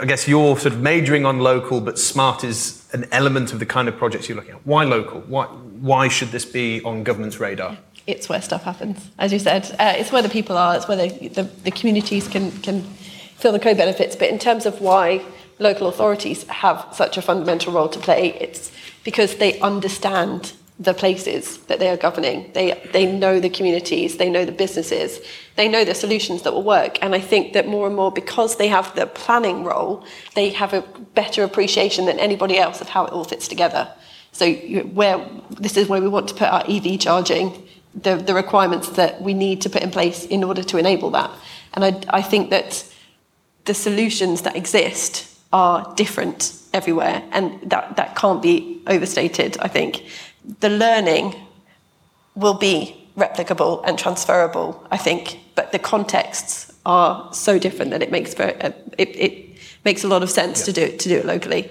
[0.00, 3.66] I guess you're sort of majoring on local, but smart is an element of the
[3.66, 4.66] kind of projects you're looking at.
[4.66, 5.20] Why local?
[5.22, 7.76] Why, why should this be on government's radar?
[8.06, 9.74] It's where stuff happens, as you said.
[9.78, 10.76] Uh, it's where the people are.
[10.76, 14.14] It's where the, the, the communities can, can feel the co-benefits.
[14.14, 15.24] But in terms of why
[15.58, 18.70] local authorities have such a fundamental role to play, it's
[19.02, 22.50] because they understand the places that they are governing.
[22.52, 25.20] They, they know the communities, they know the businesses,
[25.56, 26.98] they know the solutions that will work.
[27.02, 30.74] And I think that more and more, because they have the planning role, they have
[30.74, 30.82] a
[31.14, 33.90] better appreciation than anybody else of how it all fits together.
[34.32, 37.66] So where this is where we want to put our EV charging,
[38.02, 41.30] the, the requirements that we need to put in place in order to enable that.
[41.74, 42.84] And I, I think that
[43.64, 50.04] the solutions that exist are different everywhere, and that, that can't be overstated, I think
[50.60, 51.34] the learning
[52.34, 58.10] will be replicable and transferable, I think, but the contexts are so different that it
[58.10, 60.64] makes it, it, makes a lot of sense yeah.
[60.66, 61.70] to do it, to do it locally.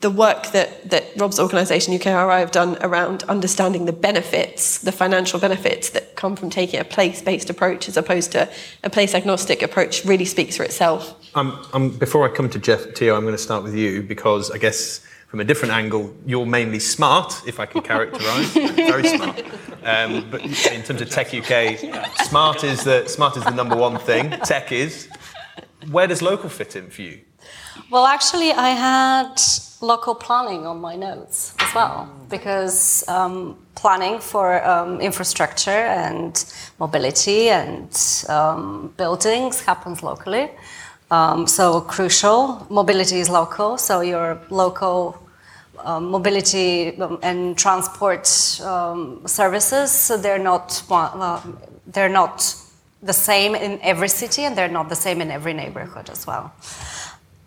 [0.00, 5.40] The work that, that Rob's organisation UKRI have done around understanding the benefits, the financial
[5.40, 8.50] benefits that come from taking a place-based approach as opposed to
[8.82, 11.14] a place-agnostic approach, really speaks for itself.
[11.34, 14.50] Um, um, before I come to Jeff Teo, I'm going to start with you because
[14.50, 15.00] I guess
[15.34, 18.54] from a different angle, you're mainly smart, if I can characterise.
[18.76, 19.42] Very smart.
[19.82, 21.76] Um, but in terms of Tech UK,
[22.26, 24.30] smart is the smart is the number one thing.
[24.44, 25.08] Tech is.
[25.90, 27.22] Where does local fit in for you?
[27.94, 29.40] Well, actually, I had
[29.80, 35.70] local planning on my notes as well, because um, planning for um, infrastructure
[36.02, 36.34] and
[36.80, 37.88] mobility and
[38.28, 40.50] um, buildings happens locally.
[41.12, 42.66] Um, so crucial.
[42.68, 45.16] Mobility is local, so your local
[45.78, 49.92] um, mobility um, and transport services.
[49.92, 51.40] So they're not uh,
[51.86, 52.56] they're not
[53.04, 56.52] the same in every city, and they're not the same in every neighborhood as well.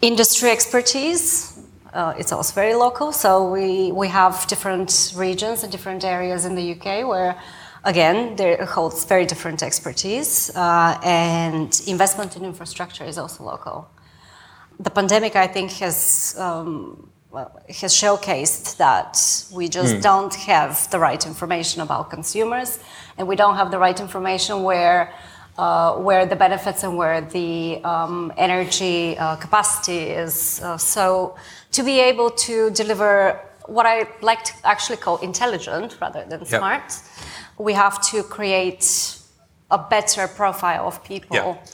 [0.01, 1.57] Industry expertise.
[1.91, 6.53] Uh, it's also very local, so we, we have different regions and different areas in
[6.53, 7.35] the UK where,
[7.83, 13.89] again, there holds very different expertise, uh, and investment in infrastructure is also local.
[14.79, 19.17] The pandemic, I think, has um, well, has showcased that
[19.51, 20.01] we just mm.
[20.03, 22.77] don't have the right information about consumers,
[23.17, 25.11] and we don't have the right information where
[25.97, 30.61] where the benefits and where the um, energy uh, capacity is.
[30.63, 31.35] Uh, so
[31.71, 36.49] to be able to deliver what I like to actually call intelligent rather than yep.
[36.49, 36.93] smart,
[37.57, 39.17] we have to create
[39.71, 41.35] a better profile of people.
[41.35, 41.67] Yep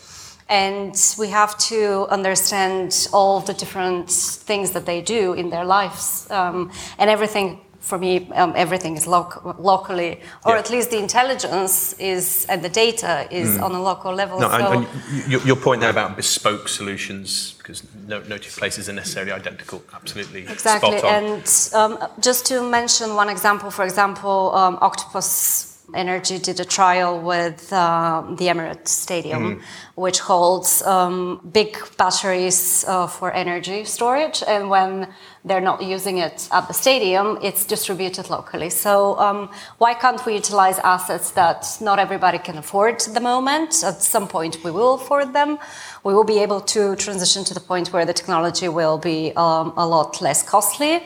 [0.50, 6.30] and we have to understand all the different things that they do in their lives
[6.30, 10.14] um, and everything for me um, everything is loc- locally
[10.46, 10.60] or yeah.
[10.60, 13.62] at least the intelligence is and the data is mm.
[13.62, 17.56] on a local level no, so and, and your, your, point there about bespoke solutions
[17.58, 21.44] because no, no two places are necessarily identical absolutely exactly and
[21.74, 27.72] um, just to mention one example for example um, octopus Energy did a trial with
[27.72, 29.62] uh, the Emirates Stadium, mm.
[29.96, 34.42] which holds um, big batteries uh, for energy storage.
[34.48, 35.14] And when
[35.46, 38.70] they're not using it at the stadium, it's distributed locally.
[38.70, 43.84] So um, why can't we utilize assets that not everybody can afford at the moment?
[43.84, 45.60] At some point, we will afford them.
[46.04, 49.74] We will be able to transition to the point where the technology will be um,
[49.76, 51.04] a lot less costly,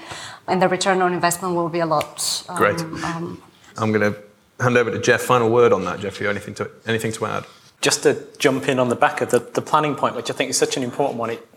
[0.47, 2.43] and the return on investment will be a lot.
[2.56, 2.80] Great.
[2.80, 3.43] Um, um,
[3.78, 4.19] I'm going to
[4.63, 5.21] hand over to Jeff.
[5.21, 6.19] Final word on that, Jeff.
[6.19, 7.45] You anything to anything to add?
[7.82, 10.50] Just to jump in on the back of the, the planning point, which I think
[10.50, 11.32] is such an important one.
[11.32, 11.47] It,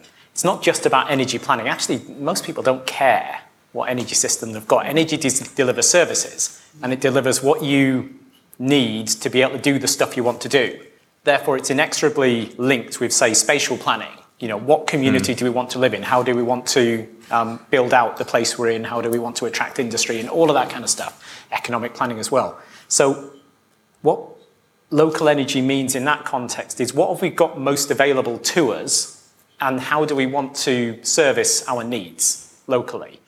[0.41, 1.69] it's not just about energy planning.
[1.69, 4.87] Actually, most people don't care what energy system they've got.
[4.87, 8.19] Energy delivers services, and it delivers what you
[8.59, 10.81] need to be able to do the stuff you want to do.
[11.25, 14.17] Therefore, it's inexorably linked with, say, spatial planning.
[14.39, 15.37] You know, what community mm.
[15.37, 16.03] do we want to live in?
[16.03, 18.85] How do we want to um, build out the place we're in?
[18.85, 20.21] How do we want to attract industry?
[20.21, 21.23] And all of that kind of stuff.
[21.53, 22.59] Economic planning as well.
[22.89, 23.35] So,
[24.01, 24.27] what
[24.89, 29.20] local energy means in that context is what have we got most available to us,
[29.61, 33.21] and how do we want to service our needs locally?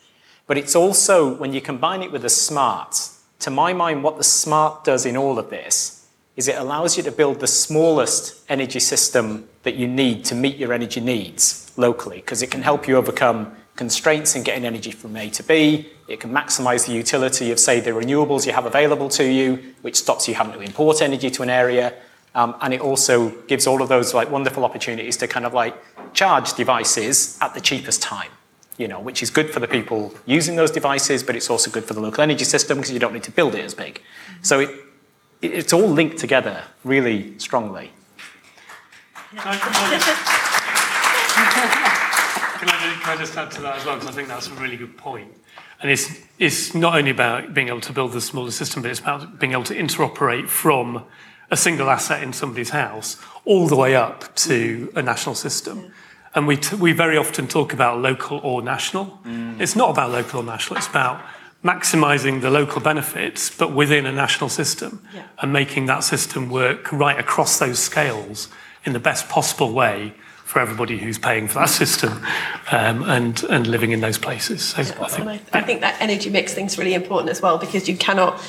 [0.47, 4.23] But it's also, when you combine it with the smart, to my mind, what the
[4.23, 8.79] smart does in all of this is it allows you to build the smallest energy
[8.79, 12.97] system that you need to meet your energy needs locally, because it can help you
[12.97, 15.87] overcome constraints in getting energy from A to B.
[16.07, 19.95] It can maximize the utility of, say, the renewables you have available to you, which
[19.95, 21.93] stops you having to import energy to an area.
[22.35, 25.75] Um, and it also gives all of those like wonderful opportunities to kind of like
[26.13, 28.31] charge devices at the cheapest time,
[28.77, 31.83] you know, which is good for the people using those devices, but it's also good
[31.83, 34.01] for the local energy system because you don't need to build it as big.
[34.41, 34.69] So it,
[35.41, 37.91] it, it's all linked together really strongly.
[39.35, 39.57] can, I
[43.01, 43.95] can I just add to that as well?
[43.95, 45.31] Because I think that's a really good point.
[45.81, 49.01] And it's, it's not only about being able to build the smaller system, but it's
[49.01, 51.03] about being able to interoperate from
[51.53, 55.93] a single asset in somebody's house all the way up to a national system.
[56.33, 59.19] And we, t- we very often talk about local or national.
[59.23, 59.61] Mm.
[59.61, 61.23] It's not about local or national, it's about
[61.63, 65.27] maximizing the local benefits, but within a national system yeah.
[65.39, 68.49] and making that system work right across those scales
[68.83, 70.13] in the best possible way
[70.43, 72.13] for everybody who's paying for that system
[72.71, 74.63] um, and, and living in those places.
[74.63, 77.59] So I, think, I, I think that energy mix thing is really important as well
[77.59, 78.41] because you cannot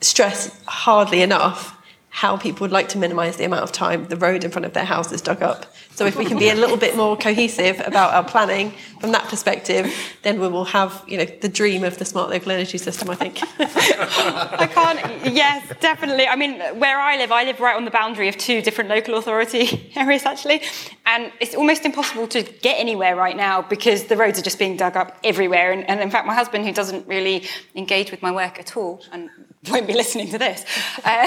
[0.00, 1.78] stress hardly enough
[2.14, 4.74] how people would like to minimise the amount of time the road in front of
[4.74, 5.64] their house is dug up.
[5.94, 9.28] So if we can be a little bit more cohesive about our planning from that
[9.28, 13.08] perspective, then we will have, you know, the dream of the smart local energy system,
[13.08, 13.40] I think.
[13.58, 16.28] I can't, yes, definitely.
[16.28, 19.16] I mean, where I live, I live right on the boundary of two different local
[19.16, 20.60] authority areas, actually.
[21.06, 24.76] And it's almost impossible to get anywhere right now because the roads are just being
[24.76, 25.72] dug up everywhere.
[25.72, 27.44] And, and in fact, my husband, who doesn't really
[27.74, 29.30] engage with my work at all, and
[29.70, 30.64] won't be listening to this,
[31.04, 31.26] uh,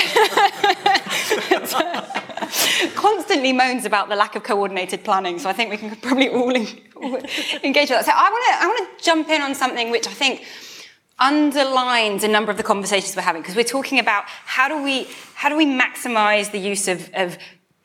[2.95, 5.39] constantly moans about the lack of coordinated planning.
[5.39, 8.05] So I think we can probably all, engage with that.
[8.05, 10.43] So I want to I want to jump in on something which I think
[11.17, 15.07] underlines a number of the conversations we're having because we're talking about how do we
[15.33, 17.37] how do we maximize the use of, of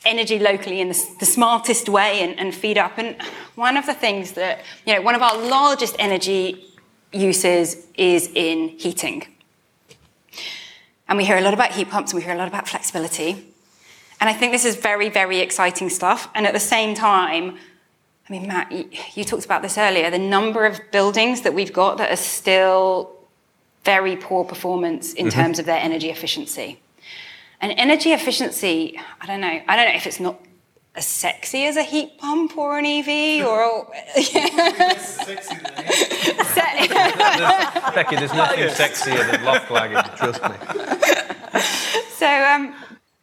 [0.04, 3.14] energy locally in the, the smartest way and, and feed up and
[3.54, 6.74] one of the things that you know one of our largest energy
[7.12, 9.24] uses is in heating
[11.10, 13.52] and we hear a lot about heat pumps and we hear a lot about flexibility.
[14.20, 16.30] And I think this is very, very exciting stuff.
[16.36, 17.58] And at the same time,
[18.28, 18.70] I mean, Matt,
[19.16, 23.10] you talked about this earlier the number of buildings that we've got that are still
[23.84, 25.40] very poor performance in mm-hmm.
[25.40, 26.80] terms of their energy efficiency.
[27.60, 30.40] And energy efficiency, I don't know, I don't know if it's not
[30.94, 33.86] as sexy as a heat pump or an EV or.
[34.16, 35.54] sexy
[37.94, 40.56] Becky, there's nothing sexier than loft lagging, trust me.
[42.20, 42.74] So, um,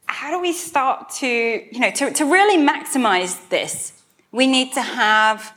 [0.07, 3.93] how do we start to, you know, to, to really maximize this?
[4.31, 5.53] We need to have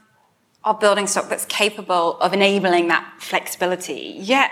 [0.63, 4.15] our building stock that's capable of enabling that flexibility.
[4.19, 4.51] Yet,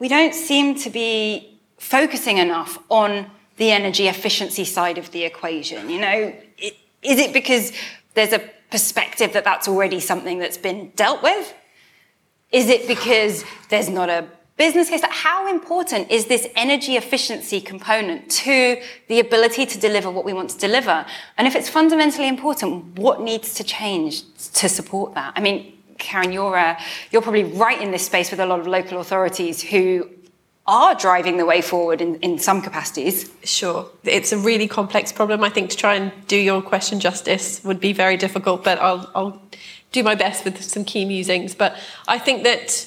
[0.00, 5.88] we don't seem to be focusing enough on the energy efficiency side of the equation.
[5.88, 6.51] You know, it,
[7.02, 7.72] is it because
[8.14, 11.54] there's a perspective that that's already something that's been dealt with?
[12.50, 15.00] Is it because there's not a business case?
[15.08, 20.50] How important is this energy efficiency component to the ability to deliver what we want
[20.50, 21.06] to deliver?
[21.38, 24.22] And if it's fundamentally important, what needs to change
[24.54, 25.32] to support that?
[25.36, 26.78] I mean, Karen, you're, uh,
[27.10, 30.08] you're probably right in this space with a lot of local authorities who
[30.66, 33.30] are driving the way forward in, in some capacities.
[33.42, 33.88] Sure.
[34.04, 35.42] It's a really complex problem.
[35.42, 39.10] I think to try and do your question justice would be very difficult, but I'll,
[39.14, 39.42] I'll
[39.90, 41.54] do my best with some key musings.
[41.54, 42.86] But I think that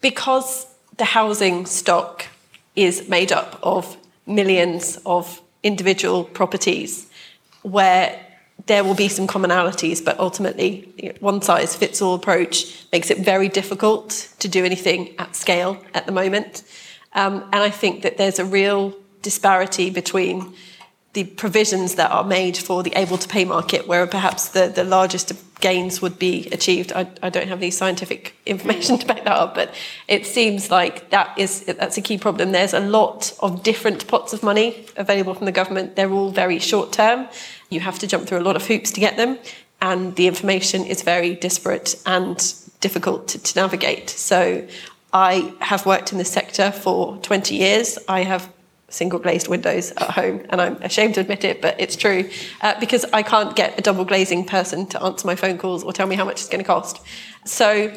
[0.00, 2.26] because the housing stock
[2.76, 3.96] is made up of
[4.26, 7.08] millions of individual properties
[7.62, 8.25] where
[8.64, 13.48] there will be some commonalities, but ultimately, one size fits all approach makes it very
[13.48, 16.64] difficult to do anything at scale at the moment.
[17.12, 20.54] Um, and I think that there's a real disparity between
[21.12, 24.84] the provisions that are made for the able to pay market, where perhaps the, the
[24.84, 26.92] largest gains would be achieved.
[26.92, 29.74] I, I don't have any scientific information to back that up, but
[30.08, 32.52] it seems like that is that's a key problem.
[32.52, 35.96] There's a lot of different pots of money available from the government.
[35.96, 37.28] They're all very short term.
[37.70, 39.38] You have to jump through a lot of hoops to get them,
[39.80, 42.36] and the information is very disparate and
[42.80, 44.10] difficult to, to navigate.
[44.10, 44.66] So
[45.12, 47.98] I have worked in this sector for 20 years.
[48.08, 48.52] I have
[48.96, 52.28] single glazed windows at home, and I'm ashamed to admit it, but it's true
[52.62, 55.92] uh, because I can't get a double glazing person to answer my phone calls or
[55.92, 57.00] tell me how much it's going to cost.
[57.44, 57.92] So,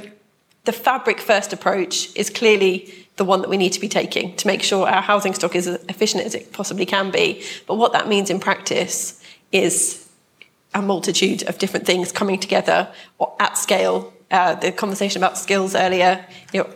[0.66, 4.46] the fabric first approach is clearly the one that we need to be taking to
[4.46, 7.44] make sure our housing stock is as efficient as it possibly can be.
[7.66, 10.08] But what that means in practice is
[10.74, 12.92] a multitude of different things coming together
[13.40, 14.14] at scale.
[14.30, 16.70] Uh, the conversation about skills earlier, you know,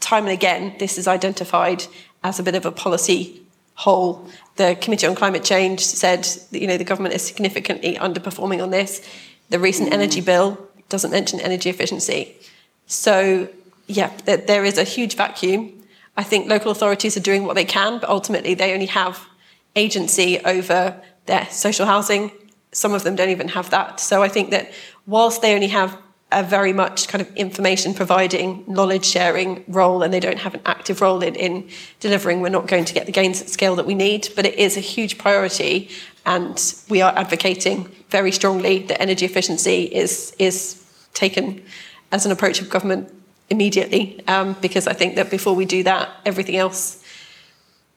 [0.00, 1.84] time and again, this is identified
[2.22, 3.43] as a bit of a policy
[3.74, 4.28] hole.
[4.56, 8.70] The Committee on Climate Change said that you know the government is significantly underperforming on
[8.70, 9.06] this.
[9.50, 9.94] The recent mm.
[9.94, 10.58] energy bill
[10.88, 12.36] doesn't mention energy efficiency.
[12.86, 13.48] So
[13.86, 15.82] yeah, there, there is a huge vacuum.
[16.16, 19.26] I think local authorities are doing what they can, but ultimately they only have
[19.74, 22.30] agency over their social housing.
[22.72, 23.98] Some of them don't even have that.
[24.00, 24.72] So I think that
[25.06, 25.98] whilst they only have
[26.34, 30.60] a very much kind of information providing, knowledge sharing role, and they don't have an
[30.66, 31.68] active role in, in
[32.00, 32.40] delivering.
[32.40, 34.76] We're not going to get the gains at scale that we need, but it is
[34.76, 35.88] a huge priority,
[36.26, 41.62] and we are advocating very strongly that energy efficiency is is taken
[42.10, 43.08] as an approach of government
[43.50, 47.02] immediately, um, because I think that before we do that, everything else,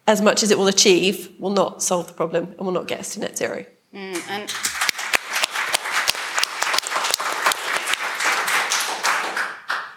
[0.05, 2.99] as much as it will achieve, will not solve the problem and will not get
[2.99, 3.65] us to net zero.
[3.93, 4.53] Mm, and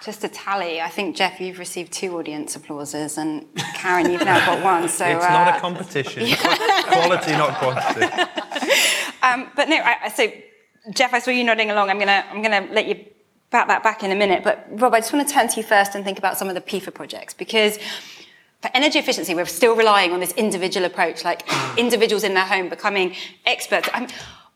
[0.03, 4.45] just a tally, I think Jeff, you've received two audience applauses, and Karen, you've now
[4.47, 4.89] got one.
[4.89, 6.27] So it's uh, not a competition.
[6.37, 8.07] Quality, not quantity.
[9.23, 10.33] Um, but no, I, so
[10.95, 11.91] Jeff, I saw you nodding along.
[11.91, 13.05] I'm gonna I'm gonna let you
[13.51, 14.43] bat that back in a minute.
[14.43, 16.55] But Rob, I just want to turn to you first and think about some of
[16.55, 17.79] the PFER projects because
[18.63, 21.43] for energy efficiency, we're still relying on this individual approach, like
[21.77, 23.15] individuals in their home becoming
[23.47, 23.89] experts.
[23.93, 24.09] I'm,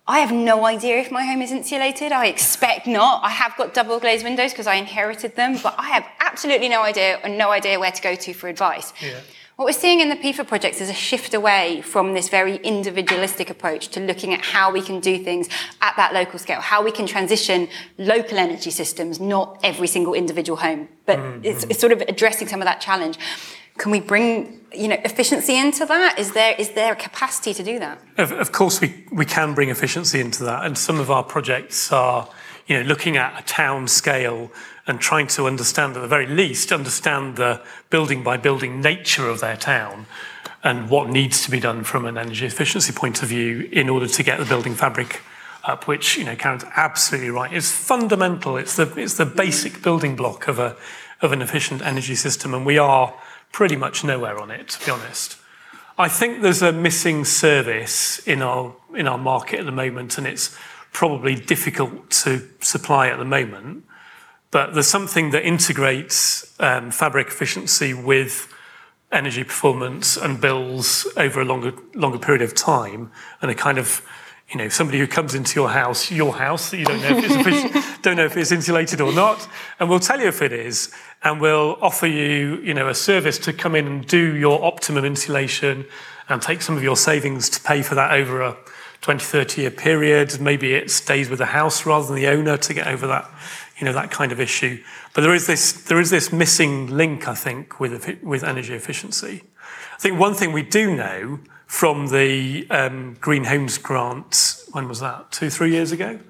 [0.07, 2.13] I have no idea if my home is insulated.
[2.13, 3.25] I expect not.
[3.25, 6.83] I have got double glazed windows because I inherited them, but I have absolutely no
[6.83, 8.93] idea and no idea where to go to for advice.
[9.01, 9.21] Yeah.
[9.57, 13.49] What we're seeing in the PFER projects is a shift away from this very individualistic
[13.49, 15.49] approach to looking at how we can do things
[15.81, 20.59] at that local scale, how we can transition local energy systems, not every single individual
[20.59, 21.45] home, but mm-hmm.
[21.45, 23.17] it's, it's sort of addressing some of that challenge.
[23.79, 26.19] Can we bring you know efficiency into that?
[26.19, 27.99] Is there is there a capacity to do that?
[28.19, 31.91] Of, of course, we we can bring efficiency into that, and some of our projects
[31.93, 32.29] are
[32.67, 34.51] you know looking at a town scale
[34.87, 37.61] and trying to understand, at the very least, understand the
[37.91, 40.07] building by building nature of their town
[40.63, 44.07] and what needs to be done from an energy efficiency point of view in order
[44.07, 45.21] to get the building fabric
[45.65, 47.53] up, which you know Karen's absolutely right.
[47.53, 48.57] It's fundamental.
[48.57, 50.77] It's the it's the basic building block of a
[51.23, 53.15] of an efficient energy system, and we are
[53.55, 55.37] pretty much nowhere on it, to be honest.
[55.97, 60.27] I think there's a missing service in our in our market at the moment, and
[60.27, 60.59] it's
[60.93, 63.85] probably difficult to supply at the moment.
[64.51, 68.53] But there's something that integrates um, fabric efficiency with
[69.13, 74.03] energy performance and bills over a longer longer period of time, and a kind of
[74.51, 77.47] you know, somebody who comes into your house, your house that you don't know if
[77.47, 79.49] it's, don't know if it's insulated or not,
[79.81, 80.93] and we'll tell you if it is,
[81.25, 85.07] and we'll offer you, you know, a service to come in and do your optimum
[85.07, 85.87] insulation
[86.29, 88.57] and take some of your savings to pay for that over a
[89.01, 90.39] 20, 30 year period.
[90.39, 93.29] Maybe it stays with the house rather than the owner to get over that,
[93.79, 94.83] you know, that kind of issue.
[95.15, 99.43] But there is this, there is this missing link, I think, with, with energy efficiency.
[99.95, 105.01] I think one thing we do know from the um, Green Homes grant, when was
[105.01, 105.33] that?
[105.33, 106.21] Two, three years ago?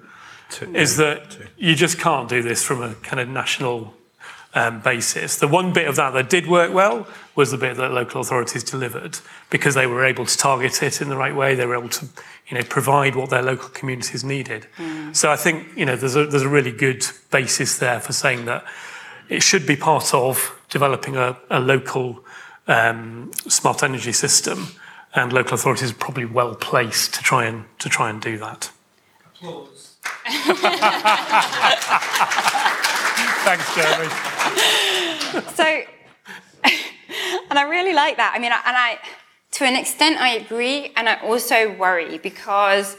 [0.49, 1.47] Two, is that two.
[1.57, 3.93] you just can't do this from a kind of national
[4.55, 5.37] um, basis.
[5.37, 8.63] The one bit of that that did work well was the bit that local authorities
[8.63, 11.53] delivered because they were able to target it in the right way.
[11.53, 12.07] They were able to,
[12.47, 14.67] you know, provide what their local communities needed.
[14.77, 15.15] Mm.
[15.15, 18.45] So I think you know there's a there's a really good basis there for saying
[18.45, 18.63] that
[19.27, 22.23] it should be part of developing a, a local
[22.67, 24.69] um, smart energy system,
[25.13, 28.71] and local authorities are probably well placed to try and to try and do that.
[29.35, 29.97] Applause.
[33.15, 34.09] Thanks, Jeremy.
[35.55, 35.63] so,
[37.49, 38.33] and I really like that.
[38.35, 38.99] I mean, and I,
[39.51, 42.97] to an extent, I agree, and I also worry because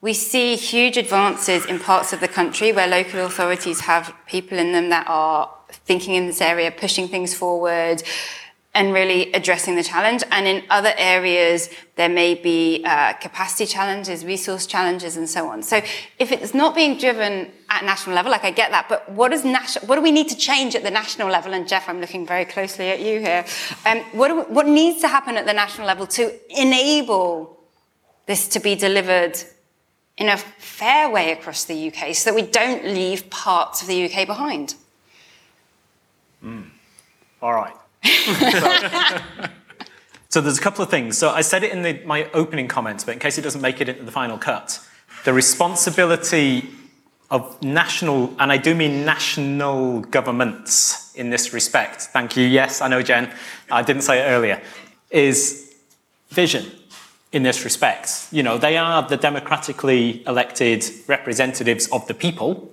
[0.00, 4.72] we see huge advances in parts of the country where local authorities have people in
[4.72, 8.02] them that are thinking in this area, pushing things forward,
[8.76, 10.22] and really addressing the challenge.
[10.30, 15.62] And in other areas, there may be uh, capacity challenges, resource challenges, and so on.
[15.62, 15.78] So
[16.18, 19.46] if it's not being driven at national level, like I get that, but what is
[19.46, 19.86] national?
[19.86, 21.54] What do we need to change at the national level?
[21.54, 23.46] And Jeff, I'm looking very closely at you here.
[23.86, 27.58] Um, what, we, what needs to happen at the national level to enable
[28.26, 29.38] this to be delivered
[30.18, 34.04] in a fair way across the UK, so that we don't leave parts of the
[34.04, 34.74] UK behind?
[36.44, 36.68] Mm.
[37.40, 37.74] All right
[40.28, 41.18] so, there's a couple of things.
[41.18, 43.80] So I said it in the, my opening comments, but in case it doesn't make
[43.80, 44.80] it into the final cut,
[45.24, 46.68] the responsibility
[47.30, 52.88] of national, and I do mean national governments in this respect, thank you, yes, I
[52.88, 53.32] know, Jen,
[53.70, 54.62] I didn't say it earlier,
[55.10, 55.74] is
[56.28, 56.70] vision
[57.32, 58.28] in this respect.
[58.30, 62.70] You know, they are the democratically elected representatives of the people,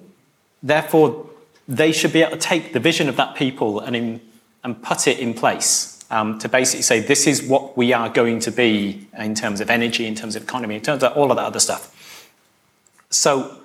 [0.62, 1.30] therefore,
[1.68, 4.22] they should be able to take the vision of that people and in,
[4.64, 8.40] and put it in place um, to basically say this is what we are going
[8.40, 11.38] to be in terms of energy, in terms of economy, in terms of all of
[11.38, 12.30] that other stuff.
[13.10, 13.60] So,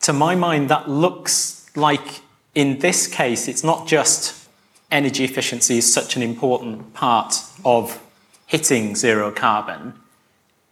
[0.00, 2.22] to my mind, that looks like
[2.54, 4.48] in this case, it's not just
[4.90, 8.02] energy efficiency is such an important part of
[8.46, 9.94] hitting zero carbon.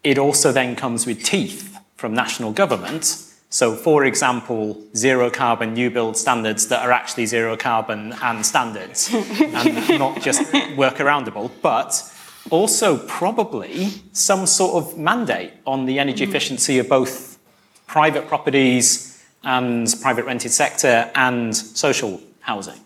[0.03, 5.91] It also then comes with teeth from national government so, for example, zero carbon new
[5.91, 10.43] build standards that are actually zero carbon and standards and not just
[10.77, 12.03] workaroundable, but
[12.51, 16.31] also probably some sort of mandate on the energy mm-hmm.
[16.31, 17.39] efficiency of both
[17.87, 22.79] private properties and private rented sector and social housing.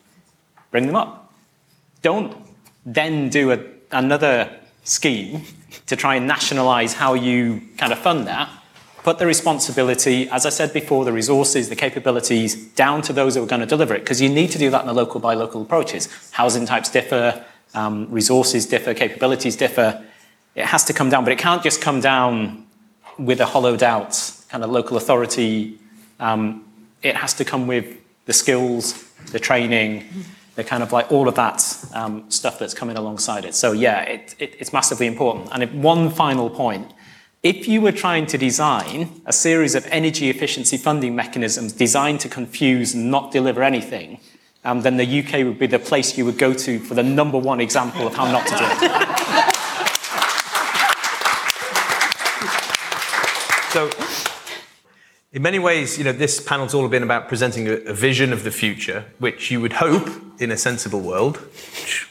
[0.70, 1.32] Bring them up.
[2.02, 2.36] Don't
[2.86, 3.58] then do a,
[3.90, 4.50] another
[4.84, 5.42] scheme
[5.86, 8.48] to try and nationalise how you kind of fund that.
[9.02, 13.42] Put the responsibility, as I said before, the resources, the capabilities down to those who
[13.42, 15.34] are going to deliver it, because you need to do that in the local by
[15.34, 16.08] local approaches.
[16.30, 17.44] Housing types differ,
[17.74, 20.04] um, resources differ, capabilities differ.
[20.54, 22.66] It has to come down, but it can't just come down
[23.18, 25.78] with a hollowed out kind of local authority.
[26.20, 26.64] Um,
[27.02, 27.86] it has to come with
[28.26, 30.04] the skills, the training,
[30.54, 33.54] the kind of like all of that um, stuff that's coming alongside it.
[33.54, 35.48] So yeah, it, it, it's massively important.
[35.50, 36.92] And one final point,
[37.42, 42.28] if you were trying to design a series of energy efficiency funding mechanisms designed to
[42.28, 44.20] confuse and not deliver anything,
[44.64, 47.36] um, then the UK would be the place you would go to for the number
[47.36, 49.58] one example of how not to do it.
[53.72, 53.90] So,
[55.32, 58.44] in many ways, you know, this panel's all been about presenting a, a vision of
[58.44, 62.06] the future, which you would hope, in a sensible world, which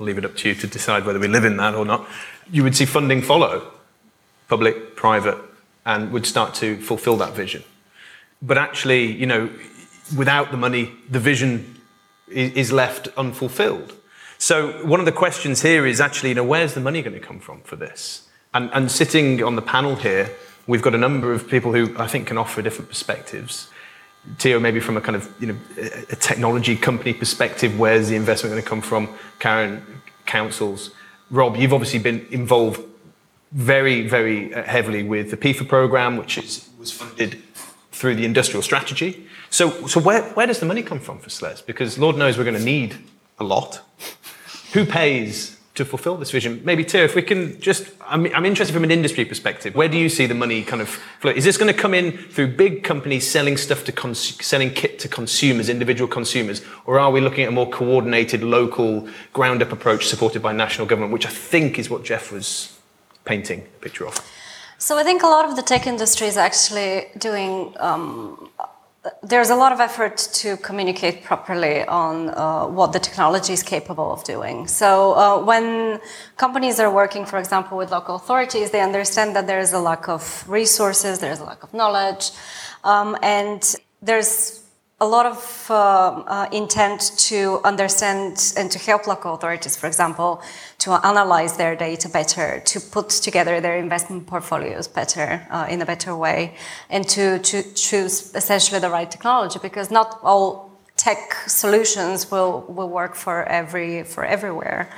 [0.00, 2.08] I'll leave it up to you to decide whether we live in that or not,
[2.50, 3.70] you would see funding follow,
[4.52, 5.38] public, private,
[5.84, 7.62] and would start to fulfill that vision.
[8.40, 9.42] But actually, you know,
[10.16, 10.84] without the money,
[11.16, 11.50] the vision
[12.28, 13.90] is left unfulfilled.
[14.38, 14.54] So
[14.92, 17.40] one of the questions here is actually, you know, where's the money going to come
[17.40, 18.28] from for this?
[18.54, 20.26] And, and sitting on the panel here,
[20.66, 23.68] We've got a number of people who I think can offer different perspectives.
[24.38, 25.56] Theo, maybe from a kind of you know
[26.10, 29.08] a technology company perspective, where's the investment going to come from?
[29.40, 29.84] Karen,
[30.24, 30.90] councils.
[31.30, 32.80] Rob, you've obviously been involved
[33.52, 37.42] very, very uh, heavily with the PFER program, which is, was funded
[37.90, 39.26] through the industrial strategy.
[39.50, 41.64] So, so where, where does the money come from for SLES?
[41.64, 42.96] Because Lord knows we're going to need
[43.38, 43.80] a lot.
[44.72, 46.60] Who pays to fulfill this vision.
[46.64, 49.74] Maybe, Tio, if we can just, I'm, I'm, interested from an industry perspective.
[49.74, 51.30] Where do you see the money kind of flow?
[51.30, 54.98] Is this going to come in through big companies selling stuff to, cons- selling kit
[54.98, 56.60] to consumers, individual consumers?
[56.84, 60.86] Or are we looking at a more coordinated, local, ground up approach supported by national
[60.86, 62.71] government, which I think is what Jeff was
[63.24, 64.14] painting a picture of?
[64.78, 68.50] So I think a lot of the tech industry is actually doing um,
[69.22, 74.12] there's a lot of effort to communicate properly on uh, what the technology is capable
[74.12, 74.68] of doing.
[74.68, 76.00] So uh, when
[76.36, 80.08] companies are working, for example, with local authorities, they understand that there is a lack
[80.08, 82.30] of resources, there is a lack of knowledge,
[82.84, 84.62] um, and there's
[85.00, 90.40] a lot of uh, uh, intent to understand and to help local authorities, for example,
[90.82, 95.86] to analyze their data better, to put together their investment portfolios better, uh, in a
[95.86, 96.54] better way,
[96.90, 102.88] and to, to choose essentially the right technology, because not all tech solutions will, will
[102.88, 104.90] work for every for everywhere.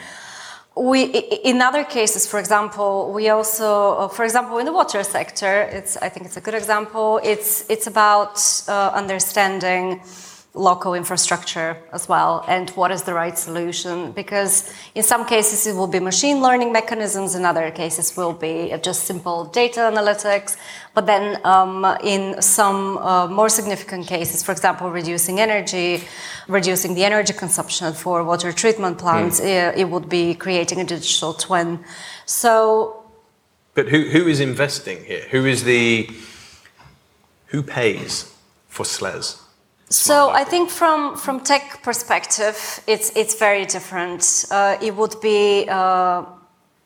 [0.76, 1.02] We,
[1.50, 5.96] in other cases, for example, we also, uh, for example, in the water sector, it's,
[5.98, 7.20] I think it's a good example.
[7.22, 10.00] It's, it's about uh, understanding
[10.54, 14.12] local infrastructure as well and what is the right solution?
[14.12, 18.72] Because in some cases it will be machine learning mechanisms in other cases will be
[18.80, 20.56] just simple data analytics.
[20.94, 26.04] But then um, in some uh, more significant cases for example reducing energy
[26.46, 29.44] reducing the energy consumption for water treatment plants mm.
[29.44, 31.84] it, it would be creating a digital twin.
[32.26, 33.02] So
[33.74, 35.26] but who, who is investing here?
[35.32, 36.08] Who is the
[37.46, 38.32] who pays
[38.68, 39.43] for SLES
[39.94, 44.44] so I think from from tech perspective, it's it's very different.
[44.50, 46.24] Uh, it would be uh,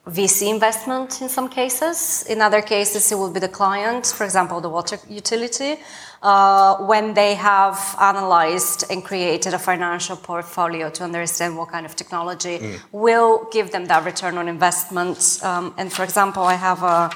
[0.06, 2.24] VC investment in some cases.
[2.28, 5.76] In other cases, it would be the client, for example, the water utility,
[6.22, 11.96] uh, when they have analyzed and created a financial portfolio to understand what kind of
[11.96, 12.78] technology mm.
[12.92, 15.40] will give them that return on investment.
[15.42, 17.10] Um, and for example, I have a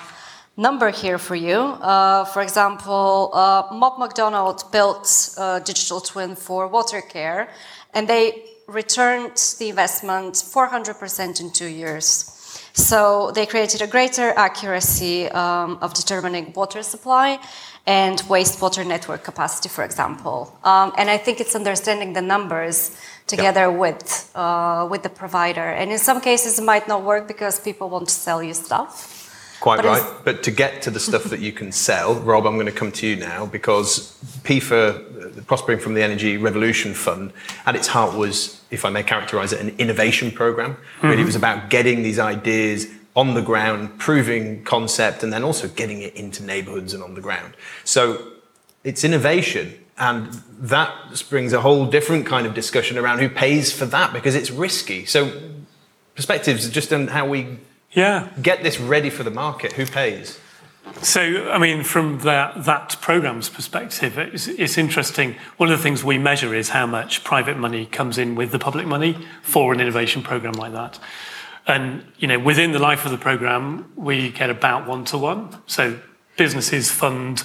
[0.56, 1.56] number here for you.
[1.56, 7.48] Uh, for example, uh, Mott MacDonald built a digital twin for Watercare,
[7.94, 12.38] and they returned the investment 400% in two years.
[12.74, 17.38] So they created a greater accuracy um, of determining water supply
[17.86, 20.56] and wastewater network capacity, for example.
[20.64, 22.96] Um, and I think it's understanding the numbers
[23.26, 23.66] together yeah.
[23.66, 25.68] with uh, with the provider.
[25.80, 29.21] And in some cases, it might not work because people want to sell you stuff.
[29.62, 30.24] Quite but right.
[30.24, 32.90] But to get to the stuff that you can sell, Rob, I'm going to come
[32.90, 37.32] to you now because PFER, uh, Prospering from the Energy Revolution Fund,
[37.64, 40.72] at its heart was, if I may characterize it, an innovation program.
[40.72, 41.06] Mm-hmm.
[41.06, 45.68] Really, it was about getting these ideas on the ground, proving concept, and then also
[45.68, 47.54] getting it into neighborhoods and on the ground.
[47.84, 48.32] So
[48.82, 49.78] it's innovation.
[49.96, 54.34] And that brings a whole different kind of discussion around who pays for that because
[54.34, 55.04] it's risky.
[55.04, 55.40] So
[56.16, 57.58] perspectives just on how we
[57.92, 58.28] yeah.
[58.40, 59.72] get this ready for the market?
[59.74, 60.38] Who pays?
[61.00, 65.36] So, I mean, from that, that program's perspective, it's, it's, interesting.
[65.56, 68.58] One of the things we measure is how much private money comes in with the
[68.58, 70.98] public money for an innovation program like that.
[71.66, 75.56] And, you know, within the life of the program, we get about one to one.
[75.66, 75.98] So
[76.36, 77.44] businesses fund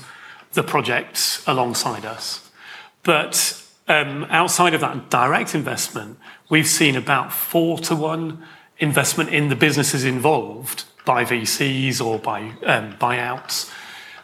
[0.54, 2.50] the projects alongside us.
[3.04, 6.18] But um, outside of that direct investment,
[6.50, 8.44] we've seen about four to one
[8.80, 13.72] investment in the businesses involved by VCs or by um, buyouts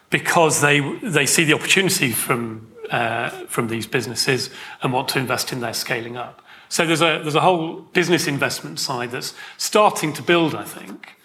[0.10, 4.50] because they, they see the opportunity from, uh, from these businesses
[4.82, 6.42] and want to invest in their scaling up.
[6.70, 11.16] So there's a, there's a whole business investment side that's starting to build, I think.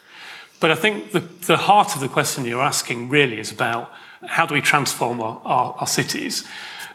[0.60, 3.92] But I think the, the heart of the question you're asking really is about
[4.26, 6.44] how do we transform our, our, our cities?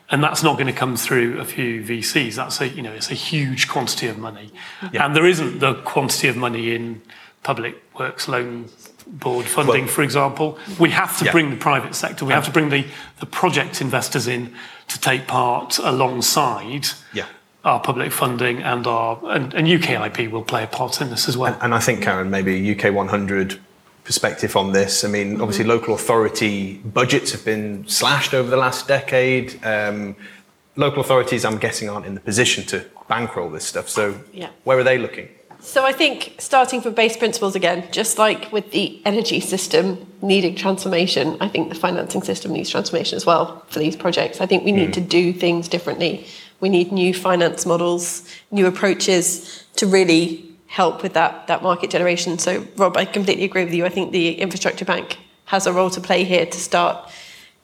[0.10, 2.36] And that's not going to come through a few VCs.
[2.36, 4.51] That's a you know it's a huge quantity of money,
[4.91, 5.06] yeah.
[5.06, 7.01] and there isn't the quantity of money in
[7.41, 8.70] public works loan
[9.06, 10.58] board funding, well, for example.
[10.80, 11.32] We have to yeah.
[11.32, 12.26] bring the private sector.
[12.26, 12.86] We have to bring the
[13.20, 14.54] the project investors in
[14.88, 16.88] to take part alongside.
[17.14, 17.26] Yeah.
[17.64, 21.38] Our public funding and our and, and UKIB will play a part in this as
[21.38, 21.54] well.
[21.54, 23.60] And, and I think, Karen, maybe UK 100
[24.04, 25.04] perspective on this.
[25.04, 25.72] I mean, obviously, mm-hmm.
[25.72, 29.64] local authority budgets have been slashed over the last decade.
[29.66, 30.16] Um,
[30.76, 33.89] local authorities, I'm guessing, aren't in the position to bankroll this stuff.
[33.89, 34.49] So, yeah.
[34.64, 35.30] where are they looking?
[35.60, 40.56] So, I think starting from base principles again, just like with the energy system needing
[40.56, 44.41] transformation, I think the financing system needs transformation as well for these projects.
[44.41, 44.93] I think we need mm.
[44.93, 46.28] to do things differently.
[46.60, 52.39] We need new finance models, new approaches to really help with that, that market generation.
[52.39, 53.86] So, Rob, I completely agree with you.
[53.86, 57.11] I think the infrastructure bank has a role to play here to start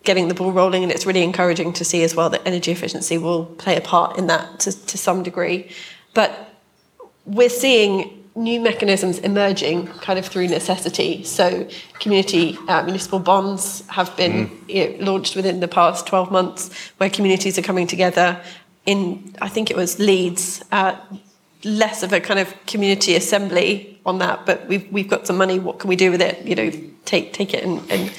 [0.04, 3.18] getting the ball rolling, and it's really encouraging to see as well that energy efficiency
[3.18, 5.72] will play a part in that to, to some degree.
[6.14, 6.54] But
[7.26, 11.24] we're seeing new mechanisms emerging kind of through necessity.
[11.24, 14.70] So, community uh, municipal bonds have been mm.
[14.70, 18.40] you know, launched within the past 12 months, where communities are coming together.
[18.86, 20.96] In, I think it was Leeds, uh,
[21.64, 25.60] less of a kind of community assembly on that, but we've we've got some money.
[25.60, 26.46] What can we do with it?
[26.46, 26.72] You know,
[27.06, 28.12] take take it and, and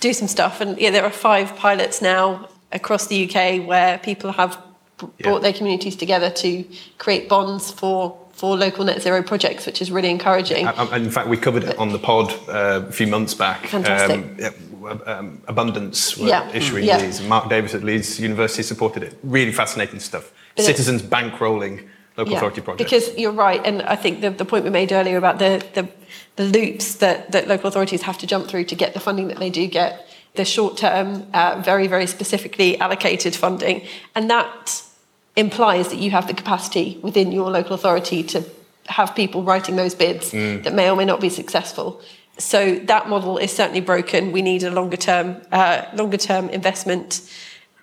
[0.00, 0.60] do some stuff.
[0.60, 4.60] And yeah, there are five pilots now across the UK where people have
[4.98, 5.38] brought yeah.
[5.38, 6.64] their communities together to
[6.98, 10.66] create bonds for for local net zero projects, which is really encouraging.
[10.66, 13.66] And in fact, we covered it on the pod uh, a few months back.
[13.66, 14.18] Fantastic.
[14.18, 16.50] Um, yeah, um, Abundance were yeah.
[16.52, 16.98] issuing yeah.
[16.98, 17.22] these.
[17.22, 19.18] Mark Davis at Leeds University supported it.
[19.22, 20.32] Really fascinating stuff.
[20.54, 22.90] But Citizens bankrolling local yeah, authority projects.
[22.90, 25.88] Because you're right, and I think the, the point we made earlier about the, the,
[26.36, 29.38] the loops that, that local authorities have to jump through to get the funding that
[29.38, 34.82] they do get, the short term, uh, very, very specifically allocated funding, and that
[35.34, 38.42] implies that you have the capacity within your local authority to
[38.86, 40.62] have people writing those bids mm.
[40.62, 42.00] that may or may not be successful.
[42.38, 44.32] So that model is certainly broken.
[44.32, 47.28] We need a longer term, uh, longer term investment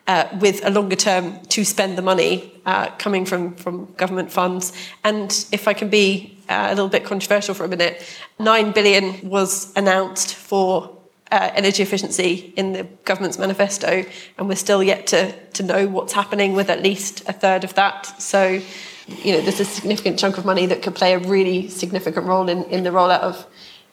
[0.07, 4.73] uh, with a longer term to spend the money uh, coming from, from government funds.
[5.03, 8.03] And if I can be uh, a little bit controversial for a minute,
[8.39, 10.97] 9 billion was announced for
[11.31, 14.05] uh, energy efficiency in the government's manifesto,
[14.37, 17.73] and we're still yet to, to know what's happening with at least a third of
[17.73, 18.05] that.
[18.21, 18.61] So,
[19.07, 22.49] you know, there's a significant chunk of money that could play a really significant role
[22.49, 23.47] in, in the rollout of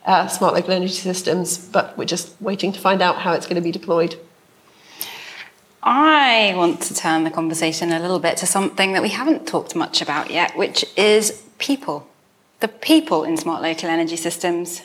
[0.05, 3.57] uh, smart local energy systems, but we're just waiting to find out how it's going
[3.57, 4.17] to be deployed.
[5.83, 9.75] I want to turn the conversation a little bit to something that we haven't talked
[9.75, 12.07] much about yet, which is people.
[12.61, 14.83] The people in smart local energy systems.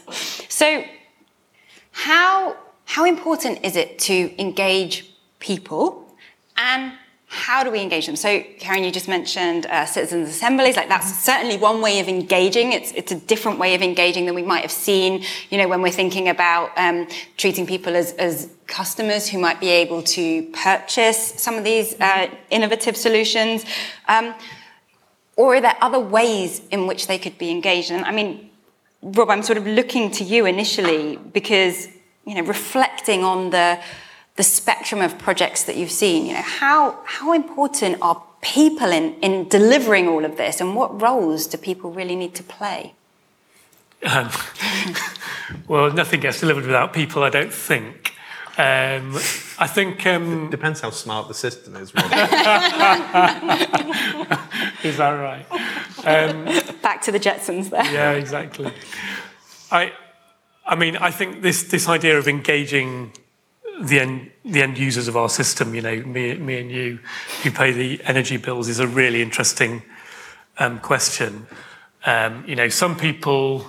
[0.48, 0.86] So,
[1.92, 6.16] how, how important is it to engage people
[6.56, 6.94] and
[7.36, 8.16] how do we engage them?
[8.16, 10.78] So, Karen, you just mentioned uh, citizens' assemblies.
[10.78, 12.72] Like that's certainly one way of engaging.
[12.72, 15.24] It's it's a different way of engaging than we might have seen.
[15.50, 19.70] You know, when we're thinking about um, treating people as as customers who might be
[19.70, 23.66] able to purchase some of these uh, innovative solutions,
[24.08, 24.34] um,
[25.36, 27.92] or are there other ways in which they could be engaged?
[27.92, 28.50] And I mean,
[29.02, 31.90] Rob, I'm sort of looking to you initially because
[32.26, 33.80] you know, reflecting on the
[34.36, 39.16] the spectrum of projects that you've seen, you know, how, how important are people in,
[39.22, 42.94] in delivering all of this and what roles do people really need to play?
[44.04, 44.30] Um,
[45.68, 48.14] well, nothing gets delivered without people, I don't think.
[48.58, 49.16] Um,
[49.58, 50.06] I think.
[50.06, 51.90] Um, it depends how smart the system is,
[54.84, 55.46] Is that right?
[56.06, 56.46] Um,
[56.82, 57.84] Back to the Jetsons there.
[57.92, 58.72] Yeah, exactly.
[59.72, 59.92] I,
[60.66, 63.12] I mean, I think this, this idea of engaging
[63.82, 67.00] the end, the end users of our system, you know, me, me and you,
[67.44, 69.84] who pay the energy bills, is a really interesting
[70.58, 71.48] um, question.
[72.06, 73.66] Um, you know, some people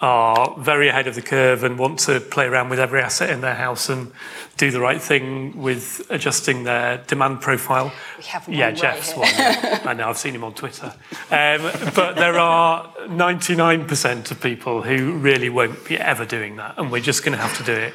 [0.00, 3.42] are very ahead of the curve and want to play around with every asset in
[3.42, 4.10] their house and
[4.56, 7.92] do the right thing with adjusting their demand profile.
[8.16, 9.28] We have one yeah, Jeff's one.
[9.36, 9.82] yeah.
[9.84, 10.94] I know, I've seen him on Twitter.
[11.30, 16.90] Um, but there are 99% of people who really won't be ever doing that, and
[16.90, 17.94] we're just going to have to do it.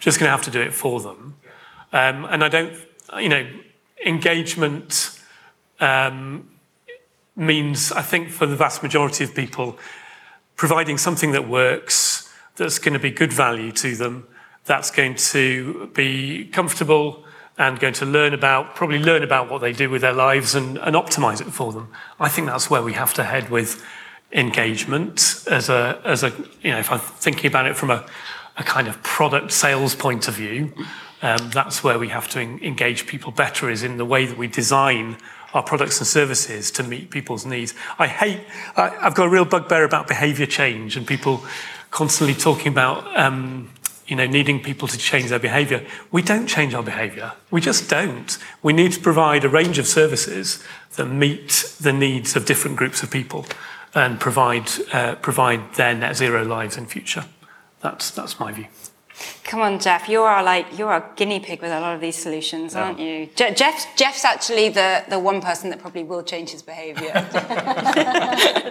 [0.00, 1.36] Just going to have to do it for them.
[1.92, 2.72] Um, and I don't,
[3.18, 3.46] you know,
[4.04, 5.20] engagement
[5.78, 6.48] um,
[7.36, 9.78] means, I think, for the vast majority of people,
[10.56, 14.26] providing something that works, that's going to be good value to them,
[14.64, 17.24] that's going to be comfortable
[17.58, 20.78] and going to learn about, probably learn about what they do with their lives and,
[20.78, 21.88] and optimize it for them.
[22.18, 23.84] I think that's where we have to head with
[24.32, 26.32] engagement as a, as a
[26.62, 28.06] you know, if I'm thinking about it from a,
[28.56, 30.72] a kind of product sales point of view,
[31.22, 34.38] um, that's where we have to en- engage people better is in the way that
[34.38, 35.16] we design
[35.52, 37.74] our products and services to meet people's needs.
[37.98, 38.40] I hate,
[38.76, 41.44] I, I've got a real bugbear about behavior change and people
[41.90, 43.70] constantly talking about, um,
[44.06, 45.84] you know, needing people to change their behavior.
[46.10, 47.32] We don't change our behavior.
[47.50, 48.38] We just don't.
[48.62, 50.62] We need to provide a range of services
[50.96, 53.46] that meet the needs of different groups of people
[53.94, 57.24] and provide, uh, provide their net zero lives in future.
[57.80, 58.66] That's, that's my view.
[59.44, 60.08] Come on, Jeff.
[60.08, 63.28] You are like you're a guinea pig with a lot of these solutions, aren't you?
[63.34, 67.12] Je- Jeff, Jeff's actually the, the one person that probably will change his behaviour.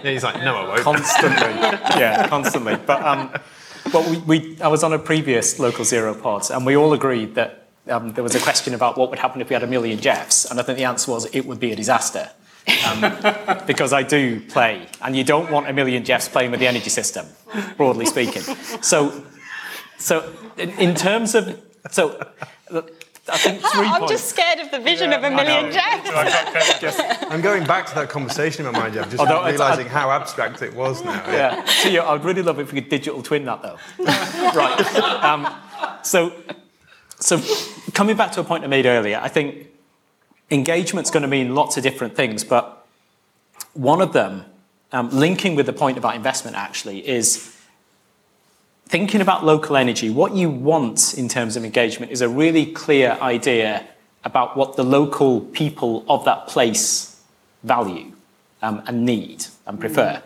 [0.12, 0.80] he's like, no, I won't.
[0.80, 1.36] constantly.
[2.00, 2.76] yeah, constantly.
[2.76, 3.30] But um,
[3.92, 7.34] well, we, we, I was on a previous local zero pod, and we all agreed
[7.34, 9.98] that um, there was a question about what would happen if we had a million
[10.00, 12.30] Jeffs, and I think the answer was it would be a disaster.
[12.86, 13.00] Um,
[13.66, 16.90] because I do play, and you don't want a million Jeffs playing with the energy
[16.90, 17.26] system,
[17.76, 18.42] broadly speaking.
[18.82, 19.24] So,
[19.98, 22.20] so in, in terms of so.
[23.32, 24.12] I think 3 I'm points.
[24.12, 26.10] just scared of the vision of a million Jeffs.
[27.30, 30.10] I'm going back to that conversation in my mind, Jeff, just Although it's- realising how
[30.10, 31.22] abstract it was now.
[31.30, 31.64] Yeah.
[31.64, 33.78] So yeah, I'd really love it if we could digital twin that though.
[33.98, 34.96] right.
[35.22, 35.54] Um,
[36.02, 36.32] so,
[37.20, 37.40] so
[37.92, 39.66] coming back to a point I made earlier, I think
[40.50, 42.86] engagement's going to mean lots of different things, but
[43.74, 44.44] one of them,
[44.92, 47.56] um, linking with the point about investment actually, is
[48.86, 50.10] thinking about local energy.
[50.10, 53.86] What you want in terms of engagement is a really clear idea
[54.24, 57.20] about what the local people of that place
[57.62, 58.12] value
[58.62, 60.22] um, and need and prefer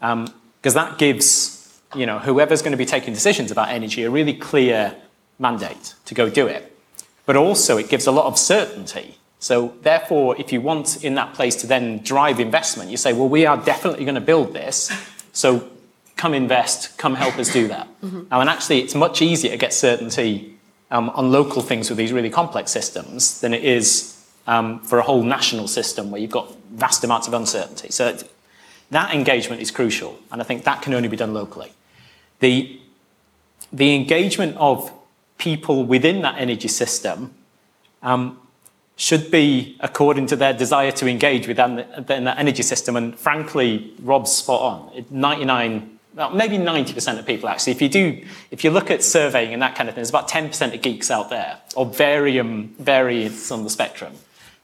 [0.00, 4.34] because that gives you know whoever's going to be taking decisions about energy a really
[4.34, 4.94] clear
[5.38, 6.76] mandate to go do it
[7.26, 11.34] but also it gives a lot of certainty so therefore if you want in that
[11.34, 14.90] place to then drive investment you say well we are definitely going to build this
[15.32, 15.68] so
[16.18, 17.88] come invest come help us do that.
[18.02, 20.58] Um, and actually it's much easier to get certainty
[20.90, 24.14] um, on local things with these really complex systems than it is
[24.46, 27.90] um, for a whole national system where you've got vast amounts of uncertainty.
[27.90, 28.16] So
[28.90, 31.72] that engagement is crucial, and I think that can only be done locally.
[32.40, 32.80] The,
[33.72, 34.90] the engagement of
[35.36, 37.34] people within that energy system
[38.02, 38.40] um,
[38.98, 42.96] should be according to their desire to engage the, in that energy system.
[42.96, 45.04] And frankly, Rob's spot on.
[45.08, 47.72] 99, well, maybe 90% of people actually.
[47.72, 50.28] If you do, if you look at surveying and that kind of thing, there's about
[50.28, 54.12] 10% of geeks out there, of varying variants on the spectrum.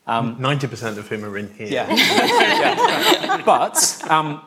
[0.09, 1.69] 90% of whom are in here.
[1.69, 1.87] Yeah.
[1.95, 3.43] Yeah.
[3.45, 4.43] But um,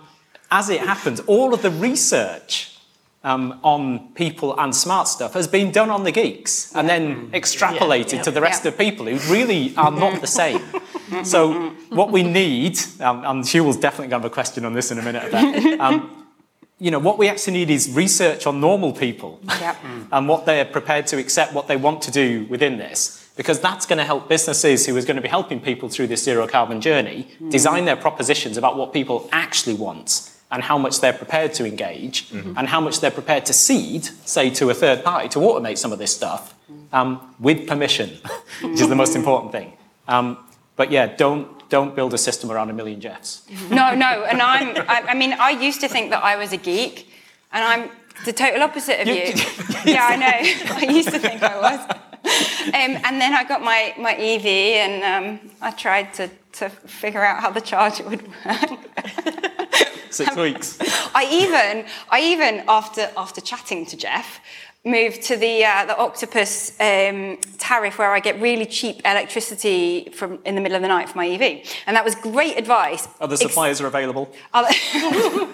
[0.52, 2.77] as it happens, all of the research
[3.24, 8.24] um, on people and smart stuff has been done on the geeks and then extrapolated
[8.24, 8.70] to the rest Yeah.
[8.72, 10.61] of people who really are not the same.
[11.24, 14.91] So what we need, um, and Hugh definitely going to have a question on this
[14.91, 15.24] in a minute.
[15.30, 16.26] About, um,
[16.80, 19.39] you know, what we actually need is research on normal people
[20.11, 23.30] and what they're prepared to accept, what they want to do within this.
[23.38, 26.24] Because that's going to help businesses who is going to be helping people through this
[26.26, 31.14] zero carbon journey design their propositions about what people actually want and how much they're
[31.14, 35.28] prepared to engage and how much they're prepared to cede, say, to a third party
[35.30, 36.56] to automate some of this stuff
[36.93, 38.10] um, with permission,
[38.62, 39.74] which is the most important thing.
[40.08, 40.38] Um,
[40.76, 43.45] but yeah, don't, don't build a system around a million Jeffs.
[43.70, 44.78] No, no, and I'm.
[44.88, 47.12] I, I mean, I used to think that I was a geek,
[47.52, 47.91] and I'm
[48.26, 49.34] the total opposite of you.
[49.86, 50.76] yeah, I know.
[50.76, 51.98] I used to think I was.
[52.68, 57.24] Um, and then I got my, my EV, and um, I tried to, to figure
[57.24, 58.80] out how the charger would work.
[60.10, 60.78] Six weeks.
[61.14, 64.39] I even, I even after after chatting to Jeff,
[64.86, 70.39] moved to the uh, the Octopus um, tariff where I get really cheap electricity from
[70.45, 71.41] in the middle of the night for my EV,
[71.86, 73.08] and that was great advice.
[73.20, 74.34] Other Ex- suppliers are available.
[74.53, 74.70] other-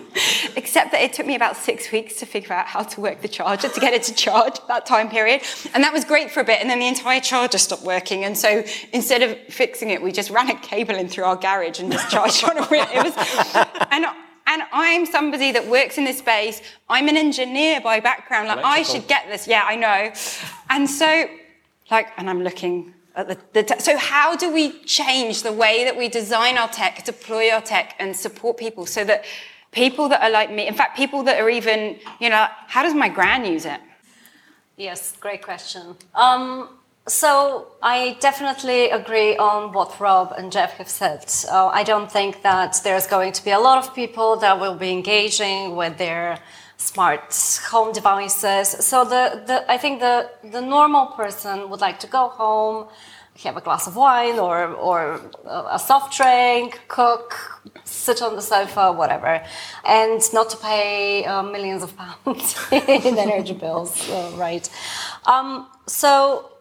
[0.56, 3.28] Except that it took me about six weeks to figure out how to work the
[3.28, 5.41] charger to get it to charge that time period.
[5.74, 6.62] And that was great for a bit.
[6.62, 8.24] And then the entire charger stopped working.
[8.24, 11.80] And so instead of fixing it, we just ran a cable in through our garage
[11.80, 12.86] and just charged on a wheel.
[12.93, 13.16] It was,
[13.91, 14.06] and,
[14.46, 16.62] And I'm somebody that works in this space.
[16.89, 18.48] I'm an engineer by background.
[18.50, 19.48] Like, I should get this.
[19.48, 20.14] Yeah, I know.
[20.70, 21.30] And so,
[21.89, 25.84] like, and I'm looking at the, the te- so how do we change the way
[25.86, 29.24] that we design our tech, deploy our tech, and support people so that
[29.72, 32.94] people that are like me, in fact, people that are even, you know, how does
[32.94, 33.80] my gran use it?
[34.78, 35.96] Yes, great question.
[36.16, 36.70] Um,
[37.08, 41.26] so I definitely agree on what Rob and Jeff have said.
[41.51, 44.76] Uh, I don't think that there's going to be a lot of people that will
[44.76, 46.39] be engaging with their
[46.78, 47.36] smart
[47.70, 48.70] home devices.
[48.70, 52.88] So the, the I think the, the normal person would like to go home,
[53.43, 57.36] have a glass of wine or, or a soft drink, cook,
[57.84, 59.43] sit on the sofa, whatever,
[59.84, 64.70] and not to pay uh, millions of pounds in energy bills, uh, right?
[65.26, 66.53] Um, so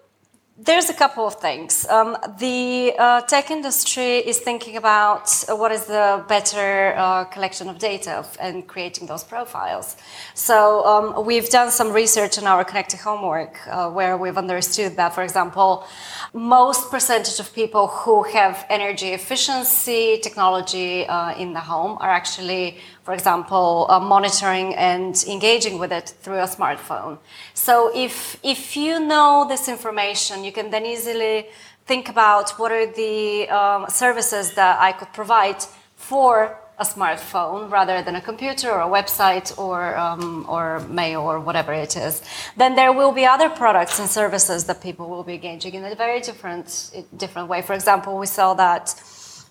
[0.65, 1.87] there's a couple of things.
[1.89, 7.69] Um, the uh, tech industry is thinking about uh, what is the better uh, collection
[7.69, 9.97] of data and creating those profiles.
[10.35, 15.15] So um, we've done some research in our connected homework uh, where we've understood that,
[15.15, 15.85] for example,
[16.33, 22.79] most percentage of people who have energy efficiency technology uh, in the home are actually
[23.03, 27.19] for example, uh, monitoring and engaging with it through a smartphone.
[27.55, 31.47] So if, if you know this information, you can then easily
[31.87, 35.65] think about what are the um, services that I could provide
[35.97, 41.39] for a smartphone rather than a computer or a website or, um, or mail or
[41.39, 42.23] whatever it is,
[42.57, 45.95] then there will be other products and services that people will be engaging in a
[45.95, 47.63] very different, different way.
[47.63, 48.95] For example, we saw that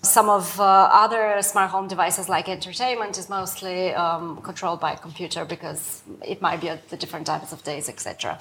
[0.02, 4.96] some of uh, other smart home devices like entertainment is mostly um, controlled by a
[4.96, 8.36] computer because it might be at the different times of days, etc.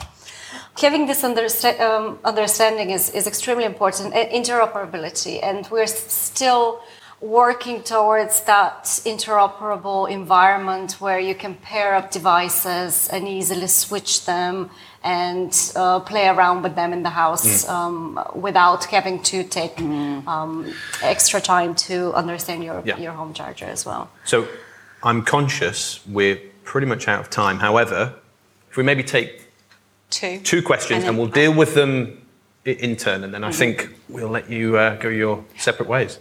[0.82, 6.82] Having this understa- um, understanding is, is extremely important, interoperability, and we're still
[7.22, 14.72] working towards that interoperable environment where you can pair up devices and easily switch them
[15.04, 17.70] and uh, play around with them in the house mm.
[17.70, 20.26] um, without having to take mm.
[20.28, 20.72] um,
[21.02, 22.97] extra time to understand your, yeah.
[22.97, 24.10] your home charger as well.
[24.26, 24.47] So
[25.04, 27.60] I'm conscious we're pretty much out of time.
[27.60, 28.14] However,
[28.70, 29.47] if we maybe take
[30.12, 32.22] two, two questions and, and we'll deal with them
[32.64, 33.58] in turn, and then I mm-hmm.
[33.58, 36.20] think we'll let you uh, go your separate ways.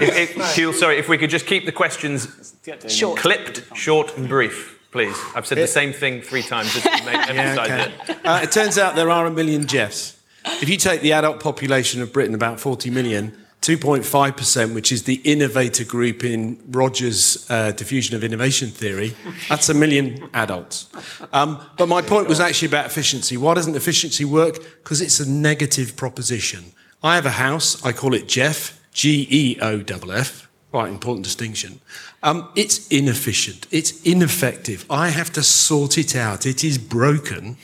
[0.00, 2.54] If, if, sorry, if we could just keep the questions
[2.86, 3.18] short.
[3.18, 5.16] clipped, short, and brief please.
[5.34, 7.92] I've said the same thing three times just yeah, okay.
[8.08, 8.26] it.
[8.26, 10.20] Uh, it turns out there are a million Jeffs.
[10.44, 15.14] If you take the adult population of Britain, about 40 million, 2.5%, which is the
[15.22, 19.14] innovator group in Rogers' uh, diffusion of innovation theory,
[19.48, 20.88] that's a million adults.
[21.32, 23.36] Um, but my point was actually about efficiency.
[23.36, 24.54] Why doesn't efficiency work?
[24.82, 26.72] Because it's a negative proposition.
[27.04, 31.24] I have a house, I call it Jeff, G E O F F, quite important
[31.24, 31.80] distinction.
[32.22, 33.66] Um, it's inefficient.
[33.70, 34.86] It's ineffective.
[34.88, 36.46] I have to sort it out.
[36.46, 37.56] It is broken.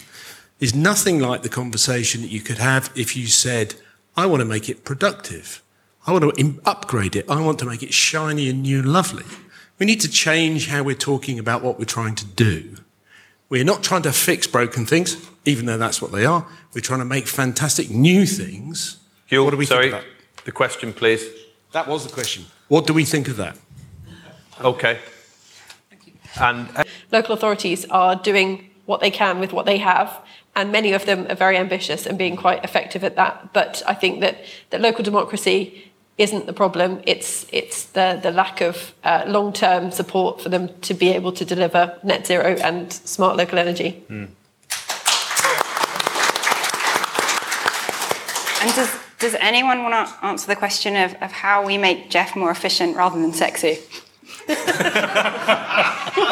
[0.59, 3.76] Is nothing like the conversation that you could have if you said,
[4.16, 5.62] I want to make it productive.
[6.06, 7.30] I want to upgrade it.
[7.30, 9.24] I want to make it shiny and new and lovely.
[9.78, 12.76] We need to change how we're talking about what we're trying to do.
[13.48, 16.46] We're not trying to fix broken things, even though that's what they are.
[16.74, 18.98] We're trying to make fantastic new things.
[19.30, 20.44] Huel, what do we sorry, think of that?
[20.44, 21.24] The question, please.
[21.72, 22.46] That was the question.
[22.66, 23.56] What do we think of that?
[24.61, 24.98] Okay.
[26.40, 30.20] And uh, local authorities are doing what they can with what they have,
[30.56, 33.52] and many of them are very ambitious and being quite effective at that.
[33.52, 34.38] But I think that,
[34.70, 37.00] that local democracy isn't the problem.
[37.06, 41.32] It's it's the the lack of uh, long term support for them to be able
[41.32, 44.02] to deliver net zero and smart local energy.
[44.09, 44.28] Mm.
[48.61, 52.34] And does does anyone want to answer the question of, of how we make Jeff
[52.36, 53.78] more efficient rather than sexy?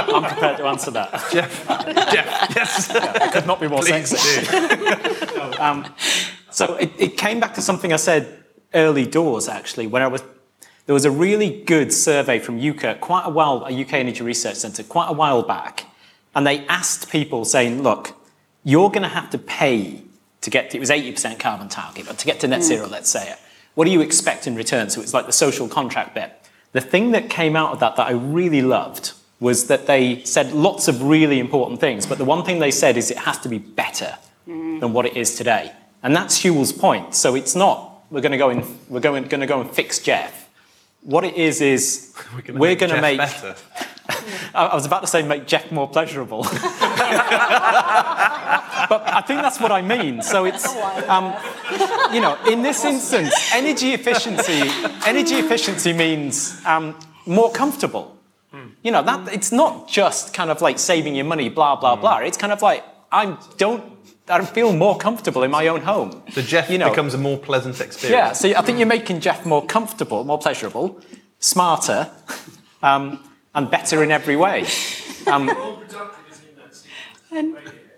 [0.08, 1.10] I'm prepared to answer that.
[1.32, 1.66] Jeff,
[2.12, 2.90] Jeff, yes.
[2.92, 4.56] Yeah, it could not be more Please sexy.
[5.58, 5.86] um,
[6.50, 8.44] so it, it came back to something I said
[8.74, 10.22] early doors, actually, when I was
[10.86, 14.54] there was a really good survey from UKE, quite a while, a UK Energy Research
[14.54, 15.84] Centre, quite a while back,
[16.34, 18.14] and they asked people saying, look,
[18.62, 20.02] you're going to have to pay
[20.42, 22.64] to get to, it was 80% carbon target, but to get to net mm.
[22.64, 23.38] zero, let's say it.
[23.74, 24.88] What do you expect in return?
[24.88, 26.32] So it's like the social contract bit.
[26.76, 30.52] The thing that came out of that that I really loved was that they said
[30.52, 33.48] lots of really important things, but the one thing they said is it has to
[33.48, 34.78] be better mm.
[34.80, 35.72] than what it is today.
[36.02, 37.14] And that's Huel's point.
[37.14, 40.00] So it's not we're going to go and we're going, going to go and fix
[40.00, 40.50] Jeff.
[41.00, 42.14] What it is is
[42.46, 43.56] we're going to make, better.
[44.54, 46.42] I was about to say make Jeff more pleasurable.
[46.42, 46.52] but
[49.06, 50.22] I think that's what I mean.
[50.22, 50.66] So it's,
[51.08, 51.34] um,
[52.12, 54.70] you know, in this instance, energy efficiency,
[55.06, 58.12] energy efficiency means um, more comfortable.
[58.82, 62.18] You know, that it's not just kind of like saving your money, blah, blah, blah.
[62.18, 62.82] It's kind of like,
[63.12, 63.96] I don't
[64.28, 66.22] I feel more comfortable in my own home.
[66.34, 68.12] The Jeff You know- becomes a more pleasant experience.
[68.12, 71.00] Yeah, so I think you're making Jeff more comfortable, more pleasurable,
[71.38, 72.10] smarter,
[72.82, 73.20] um,
[73.56, 74.66] and better in every way.
[75.26, 75.50] Um,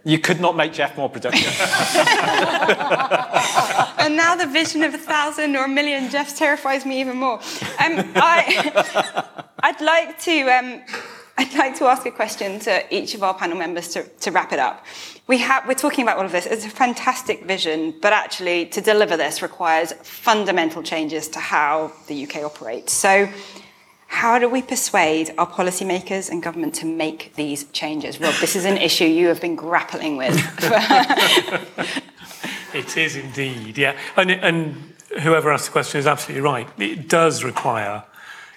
[0.05, 1.45] you could not make Jeff more productive.
[4.09, 7.41] And now the vision of a thousand or a million Jeffs terrifies me even more.
[7.79, 10.41] Um, I, I'd like to.
[10.49, 10.83] Um,
[11.37, 14.53] I'd like to ask a question to each of our panel members to, to wrap
[14.53, 14.85] it up.
[15.29, 16.47] We have, we're talking about all of this.
[16.47, 22.25] It's a fantastic vision, but actually, to deliver this requires fundamental changes to how the
[22.25, 22.93] UK operates.
[22.93, 23.29] So,
[24.09, 28.21] how do we persuade our policymakers and government to make these changes?
[28.21, 30.37] Rob, this is an issue you have been grappling with.
[32.75, 33.97] It is indeed, yeah.
[34.17, 36.69] And, and whoever asked the question is absolutely right.
[36.79, 38.05] It does require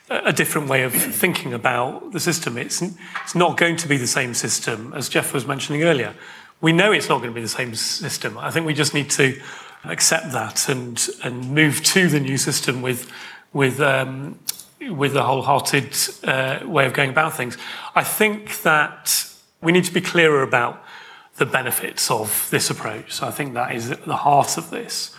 [0.10, 2.58] a different way of thinking about the system.
[2.58, 6.14] It's, it's not going to be the same system as Jeff was mentioning earlier.
[6.60, 8.38] We know it's not going to be the same system.
[8.38, 9.42] I think we just need to
[9.86, 13.10] accept that and, and move to the new system with,
[13.54, 14.38] with, um,
[14.90, 17.58] with a wholehearted uh, way of going about things.
[17.96, 19.28] I think that
[19.62, 20.84] we need to be clearer about
[21.38, 23.14] the benefits of this approach.
[23.14, 25.16] So I think that is at the heart of this.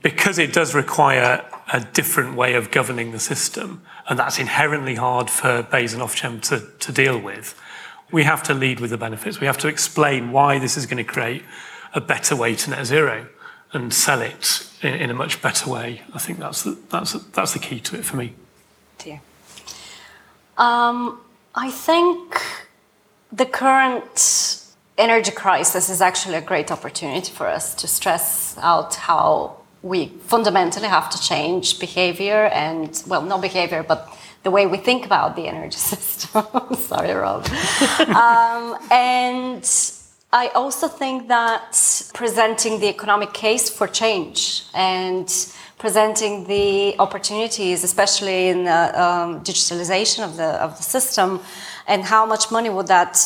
[0.00, 5.28] Because it does require a different way of governing the system, and that's inherently hard
[5.28, 7.60] for BEIS and Ofgem to, to deal with,
[8.12, 9.40] we have to lead with the benefits.
[9.40, 11.42] We have to explain why this is going to create
[11.94, 13.26] a better way to net zero
[13.72, 16.02] and sell it in, in a much better way.
[16.14, 18.34] I think that's the, that's, that's the key to it for me.
[18.98, 19.20] Dear.
[20.56, 21.20] Um,
[21.54, 22.40] I think
[23.32, 24.64] the current
[24.96, 30.88] energy crisis is actually a great opportunity for us to stress out how we fundamentally
[30.88, 35.46] have to change behavior and, well, not behavior, but the way we think about the
[35.46, 36.44] energy system.
[36.74, 37.46] Sorry, Rob.
[38.08, 39.64] um, and
[40.32, 45.28] I also think that presenting the economic case for change and
[45.78, 51.40] presenting the opportunities, especially in the um, digitalization of the of the system,
[51.86, 53.16] and how much money would that,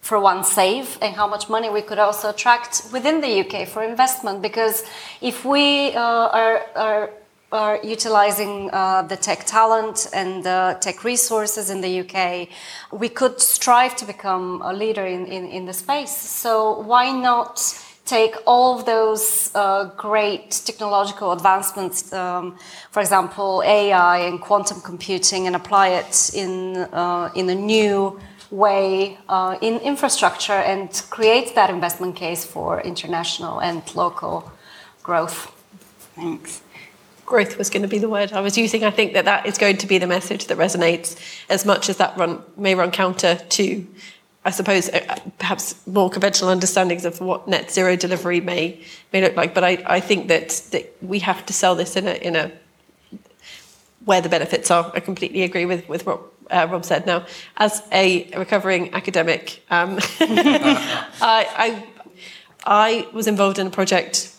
[0.00, 3.82] for one, save, and how much money we could also attract within the UK for
[3.82, 4.42] investment.
[4.42, 4.84] Because
[5.20, 7.10] if we uh, are, are
[7.52, 12.48] are utilizing uh, the tech talent and the tech resources in the UK,
[12.92, 16.16] we could strive to become a leader in, in, in the space.
[16.16, 17.58] So why not
[18.10, 22.58] take all of those uh, great technological advancements, um,
[22.90, 29.16] for example, AI and quantum computing, and apply it in, uh, in a new way
[29.28, 34.50] uh, in infrastructure and create that investment case for international and local
[35.02, 35.38] growth.
[36.16, 36.62] Thanks.
[37.24, 38.82] growth was going to be the word I was using.
[38.82, 41.16] I think that that is going to be the message that resonates
[41.48, 43.86] as much as that run may run counter to,
[44.42, 48.82] I suppose, uh, perhaps more conventional understandings of what net zero delivery may
[49.12, 49.54] may look like.
[49.54, 52.50] But I, I think that, that we have to sell this in a in a
[54.04, 54.90] where the benefits are.
[54.94, 57.06] I completely agree with with what uh, Rob said.
[57.06, 57.26] Now,
[57.58, 61.86] as a recovering academic, um, I, I
[62.64, 64.34] I was involved in a project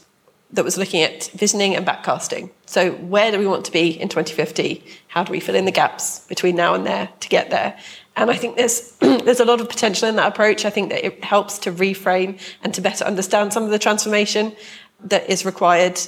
[0.53, 2.49] that was looking at visioning and backcasting.
[2.65, 4.83] So, where do we want to be in 2050?
[5.07, 7.77] How do we fill in the gaps between now and there to get there?
[8.15, 10.65] And I think there's there's a lot of potential in that approach.
[10.65, 14.55] I think that it helps to reframe and to better understand some of the transformation
[15.05, 15.99] that is required.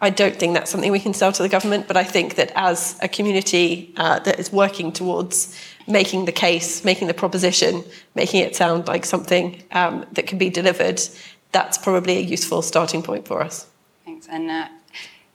[0.00, 2.52] I don't think that's something we can sell to the government, but I think that
[2.54, 7.84] as a community uh, that is working towards making the case, making the proposition,
[8.14, 11.00] making it sound like something um, that can be delivered,
[11.52, 13.66] that's probably a useful starting point for us.
[14.04, 14.26] Thanks.
[14.28, 14.68] And uh,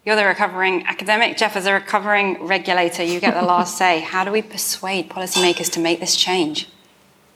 [0.09, 1.37] you're the recovering academic.
[1.37, 3.99] Jeff, as a recovering regulator, you get the last say.
[3.99, 6.67] How do we persuade policymakers to make this change?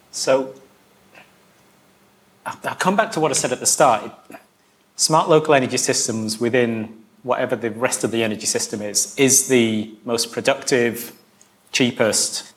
[0.09, 0.55] So
[2.43, 4.11] I'll come back to what I said at the start.
[4.95, 9.93] Smart local energy systems within whatever the rest of the energy system is, is the
[10.03, 11.11] most productive,
[11.71, 12.53] cheapest,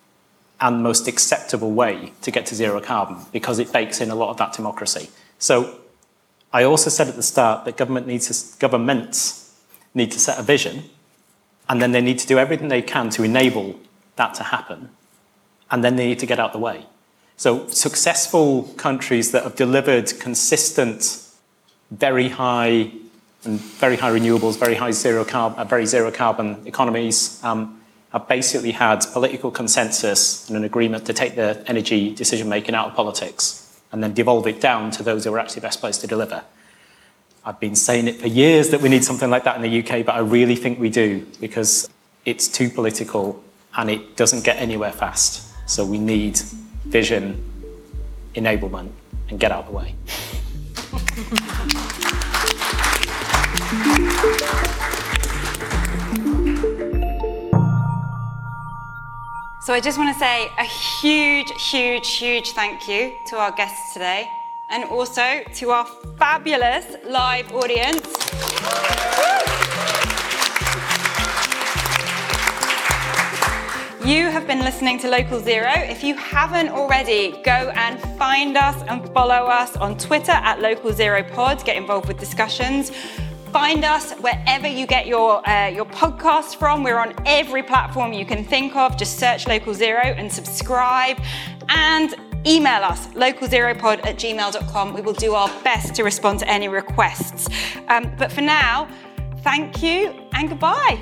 [0.62, 4.30] and most acceptable way to get to zero carbon because it bakes in a lot
[4.30, 5.10] of that democracy.
[5.38, 5.78] So
[6.54, 9.45] I also said at the start that government needs to, governments
[9.97, 10.84] need to set a vision
[11.68, 13.74] and then they need to do everything they can to enable
[14.16, 14.90] that to happen
[15.70, 16.86] and then they need to get out the way.
[17.36, 21.22] So successful countries that have delivered consistent,
[21.90, 22.92] very high
[23.44, 27.80] and very high renewables, very high zero carbon, uh, very zero carbon economies um,
[28.12, 32.88] have basically had political consensus and an agreement to take the energy decision making out
[32.88, 36.07] of politics and then devolve it down to those who are actually best placed to
[36.07, 36.42] deliver.
[37.49, 40.05] I've been saying it for years that we need something like that in the UK,
[40.05, 41.88] but I really think we do because
[42.24, 43.40] it's too political
[43.76, 45.55] and it doesn't get anywhere fast.
[45.70, 46.38] So we need
[46.86, 47.40] vision,
[48.34, 48.90] enablement,
[49.28, 49.94] and get out of the way.
[59.62, 63.92] So I just want to say a huge, huge, huge thank you to our guests
[63.92, 64.28] today
[64.68, 65.86] and also to our
[66.18, 68.06] fabulous live audience.
[74.04, 75.72] You have been listening to Local Zero.
[75.74, 80.92] If you haven't already, go and find us and follow us on Twitter at Local
[80.92, 81.64] Zero Pod.
[81.64, 82.92] Get involved with discussions.
[83.52, 86.84] Find us wherever you get your, uh, your podcasts from.
[86.84, 88.96] We're on every platform you can think of.
[88.96, 91.18] Just search Local Zero and subscribe.
[91.68, 92.14] And
[92.45, 94.95] email us, localzeropod at gmail.com.
[94.95, 97.49] We will do our best to respond to any requests.
[97.89, 98.89] Um, but for now,
[99.39, 100.99] thank you and goodbye.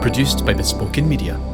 [0.00, 1.51] Produced by Bespoken Media.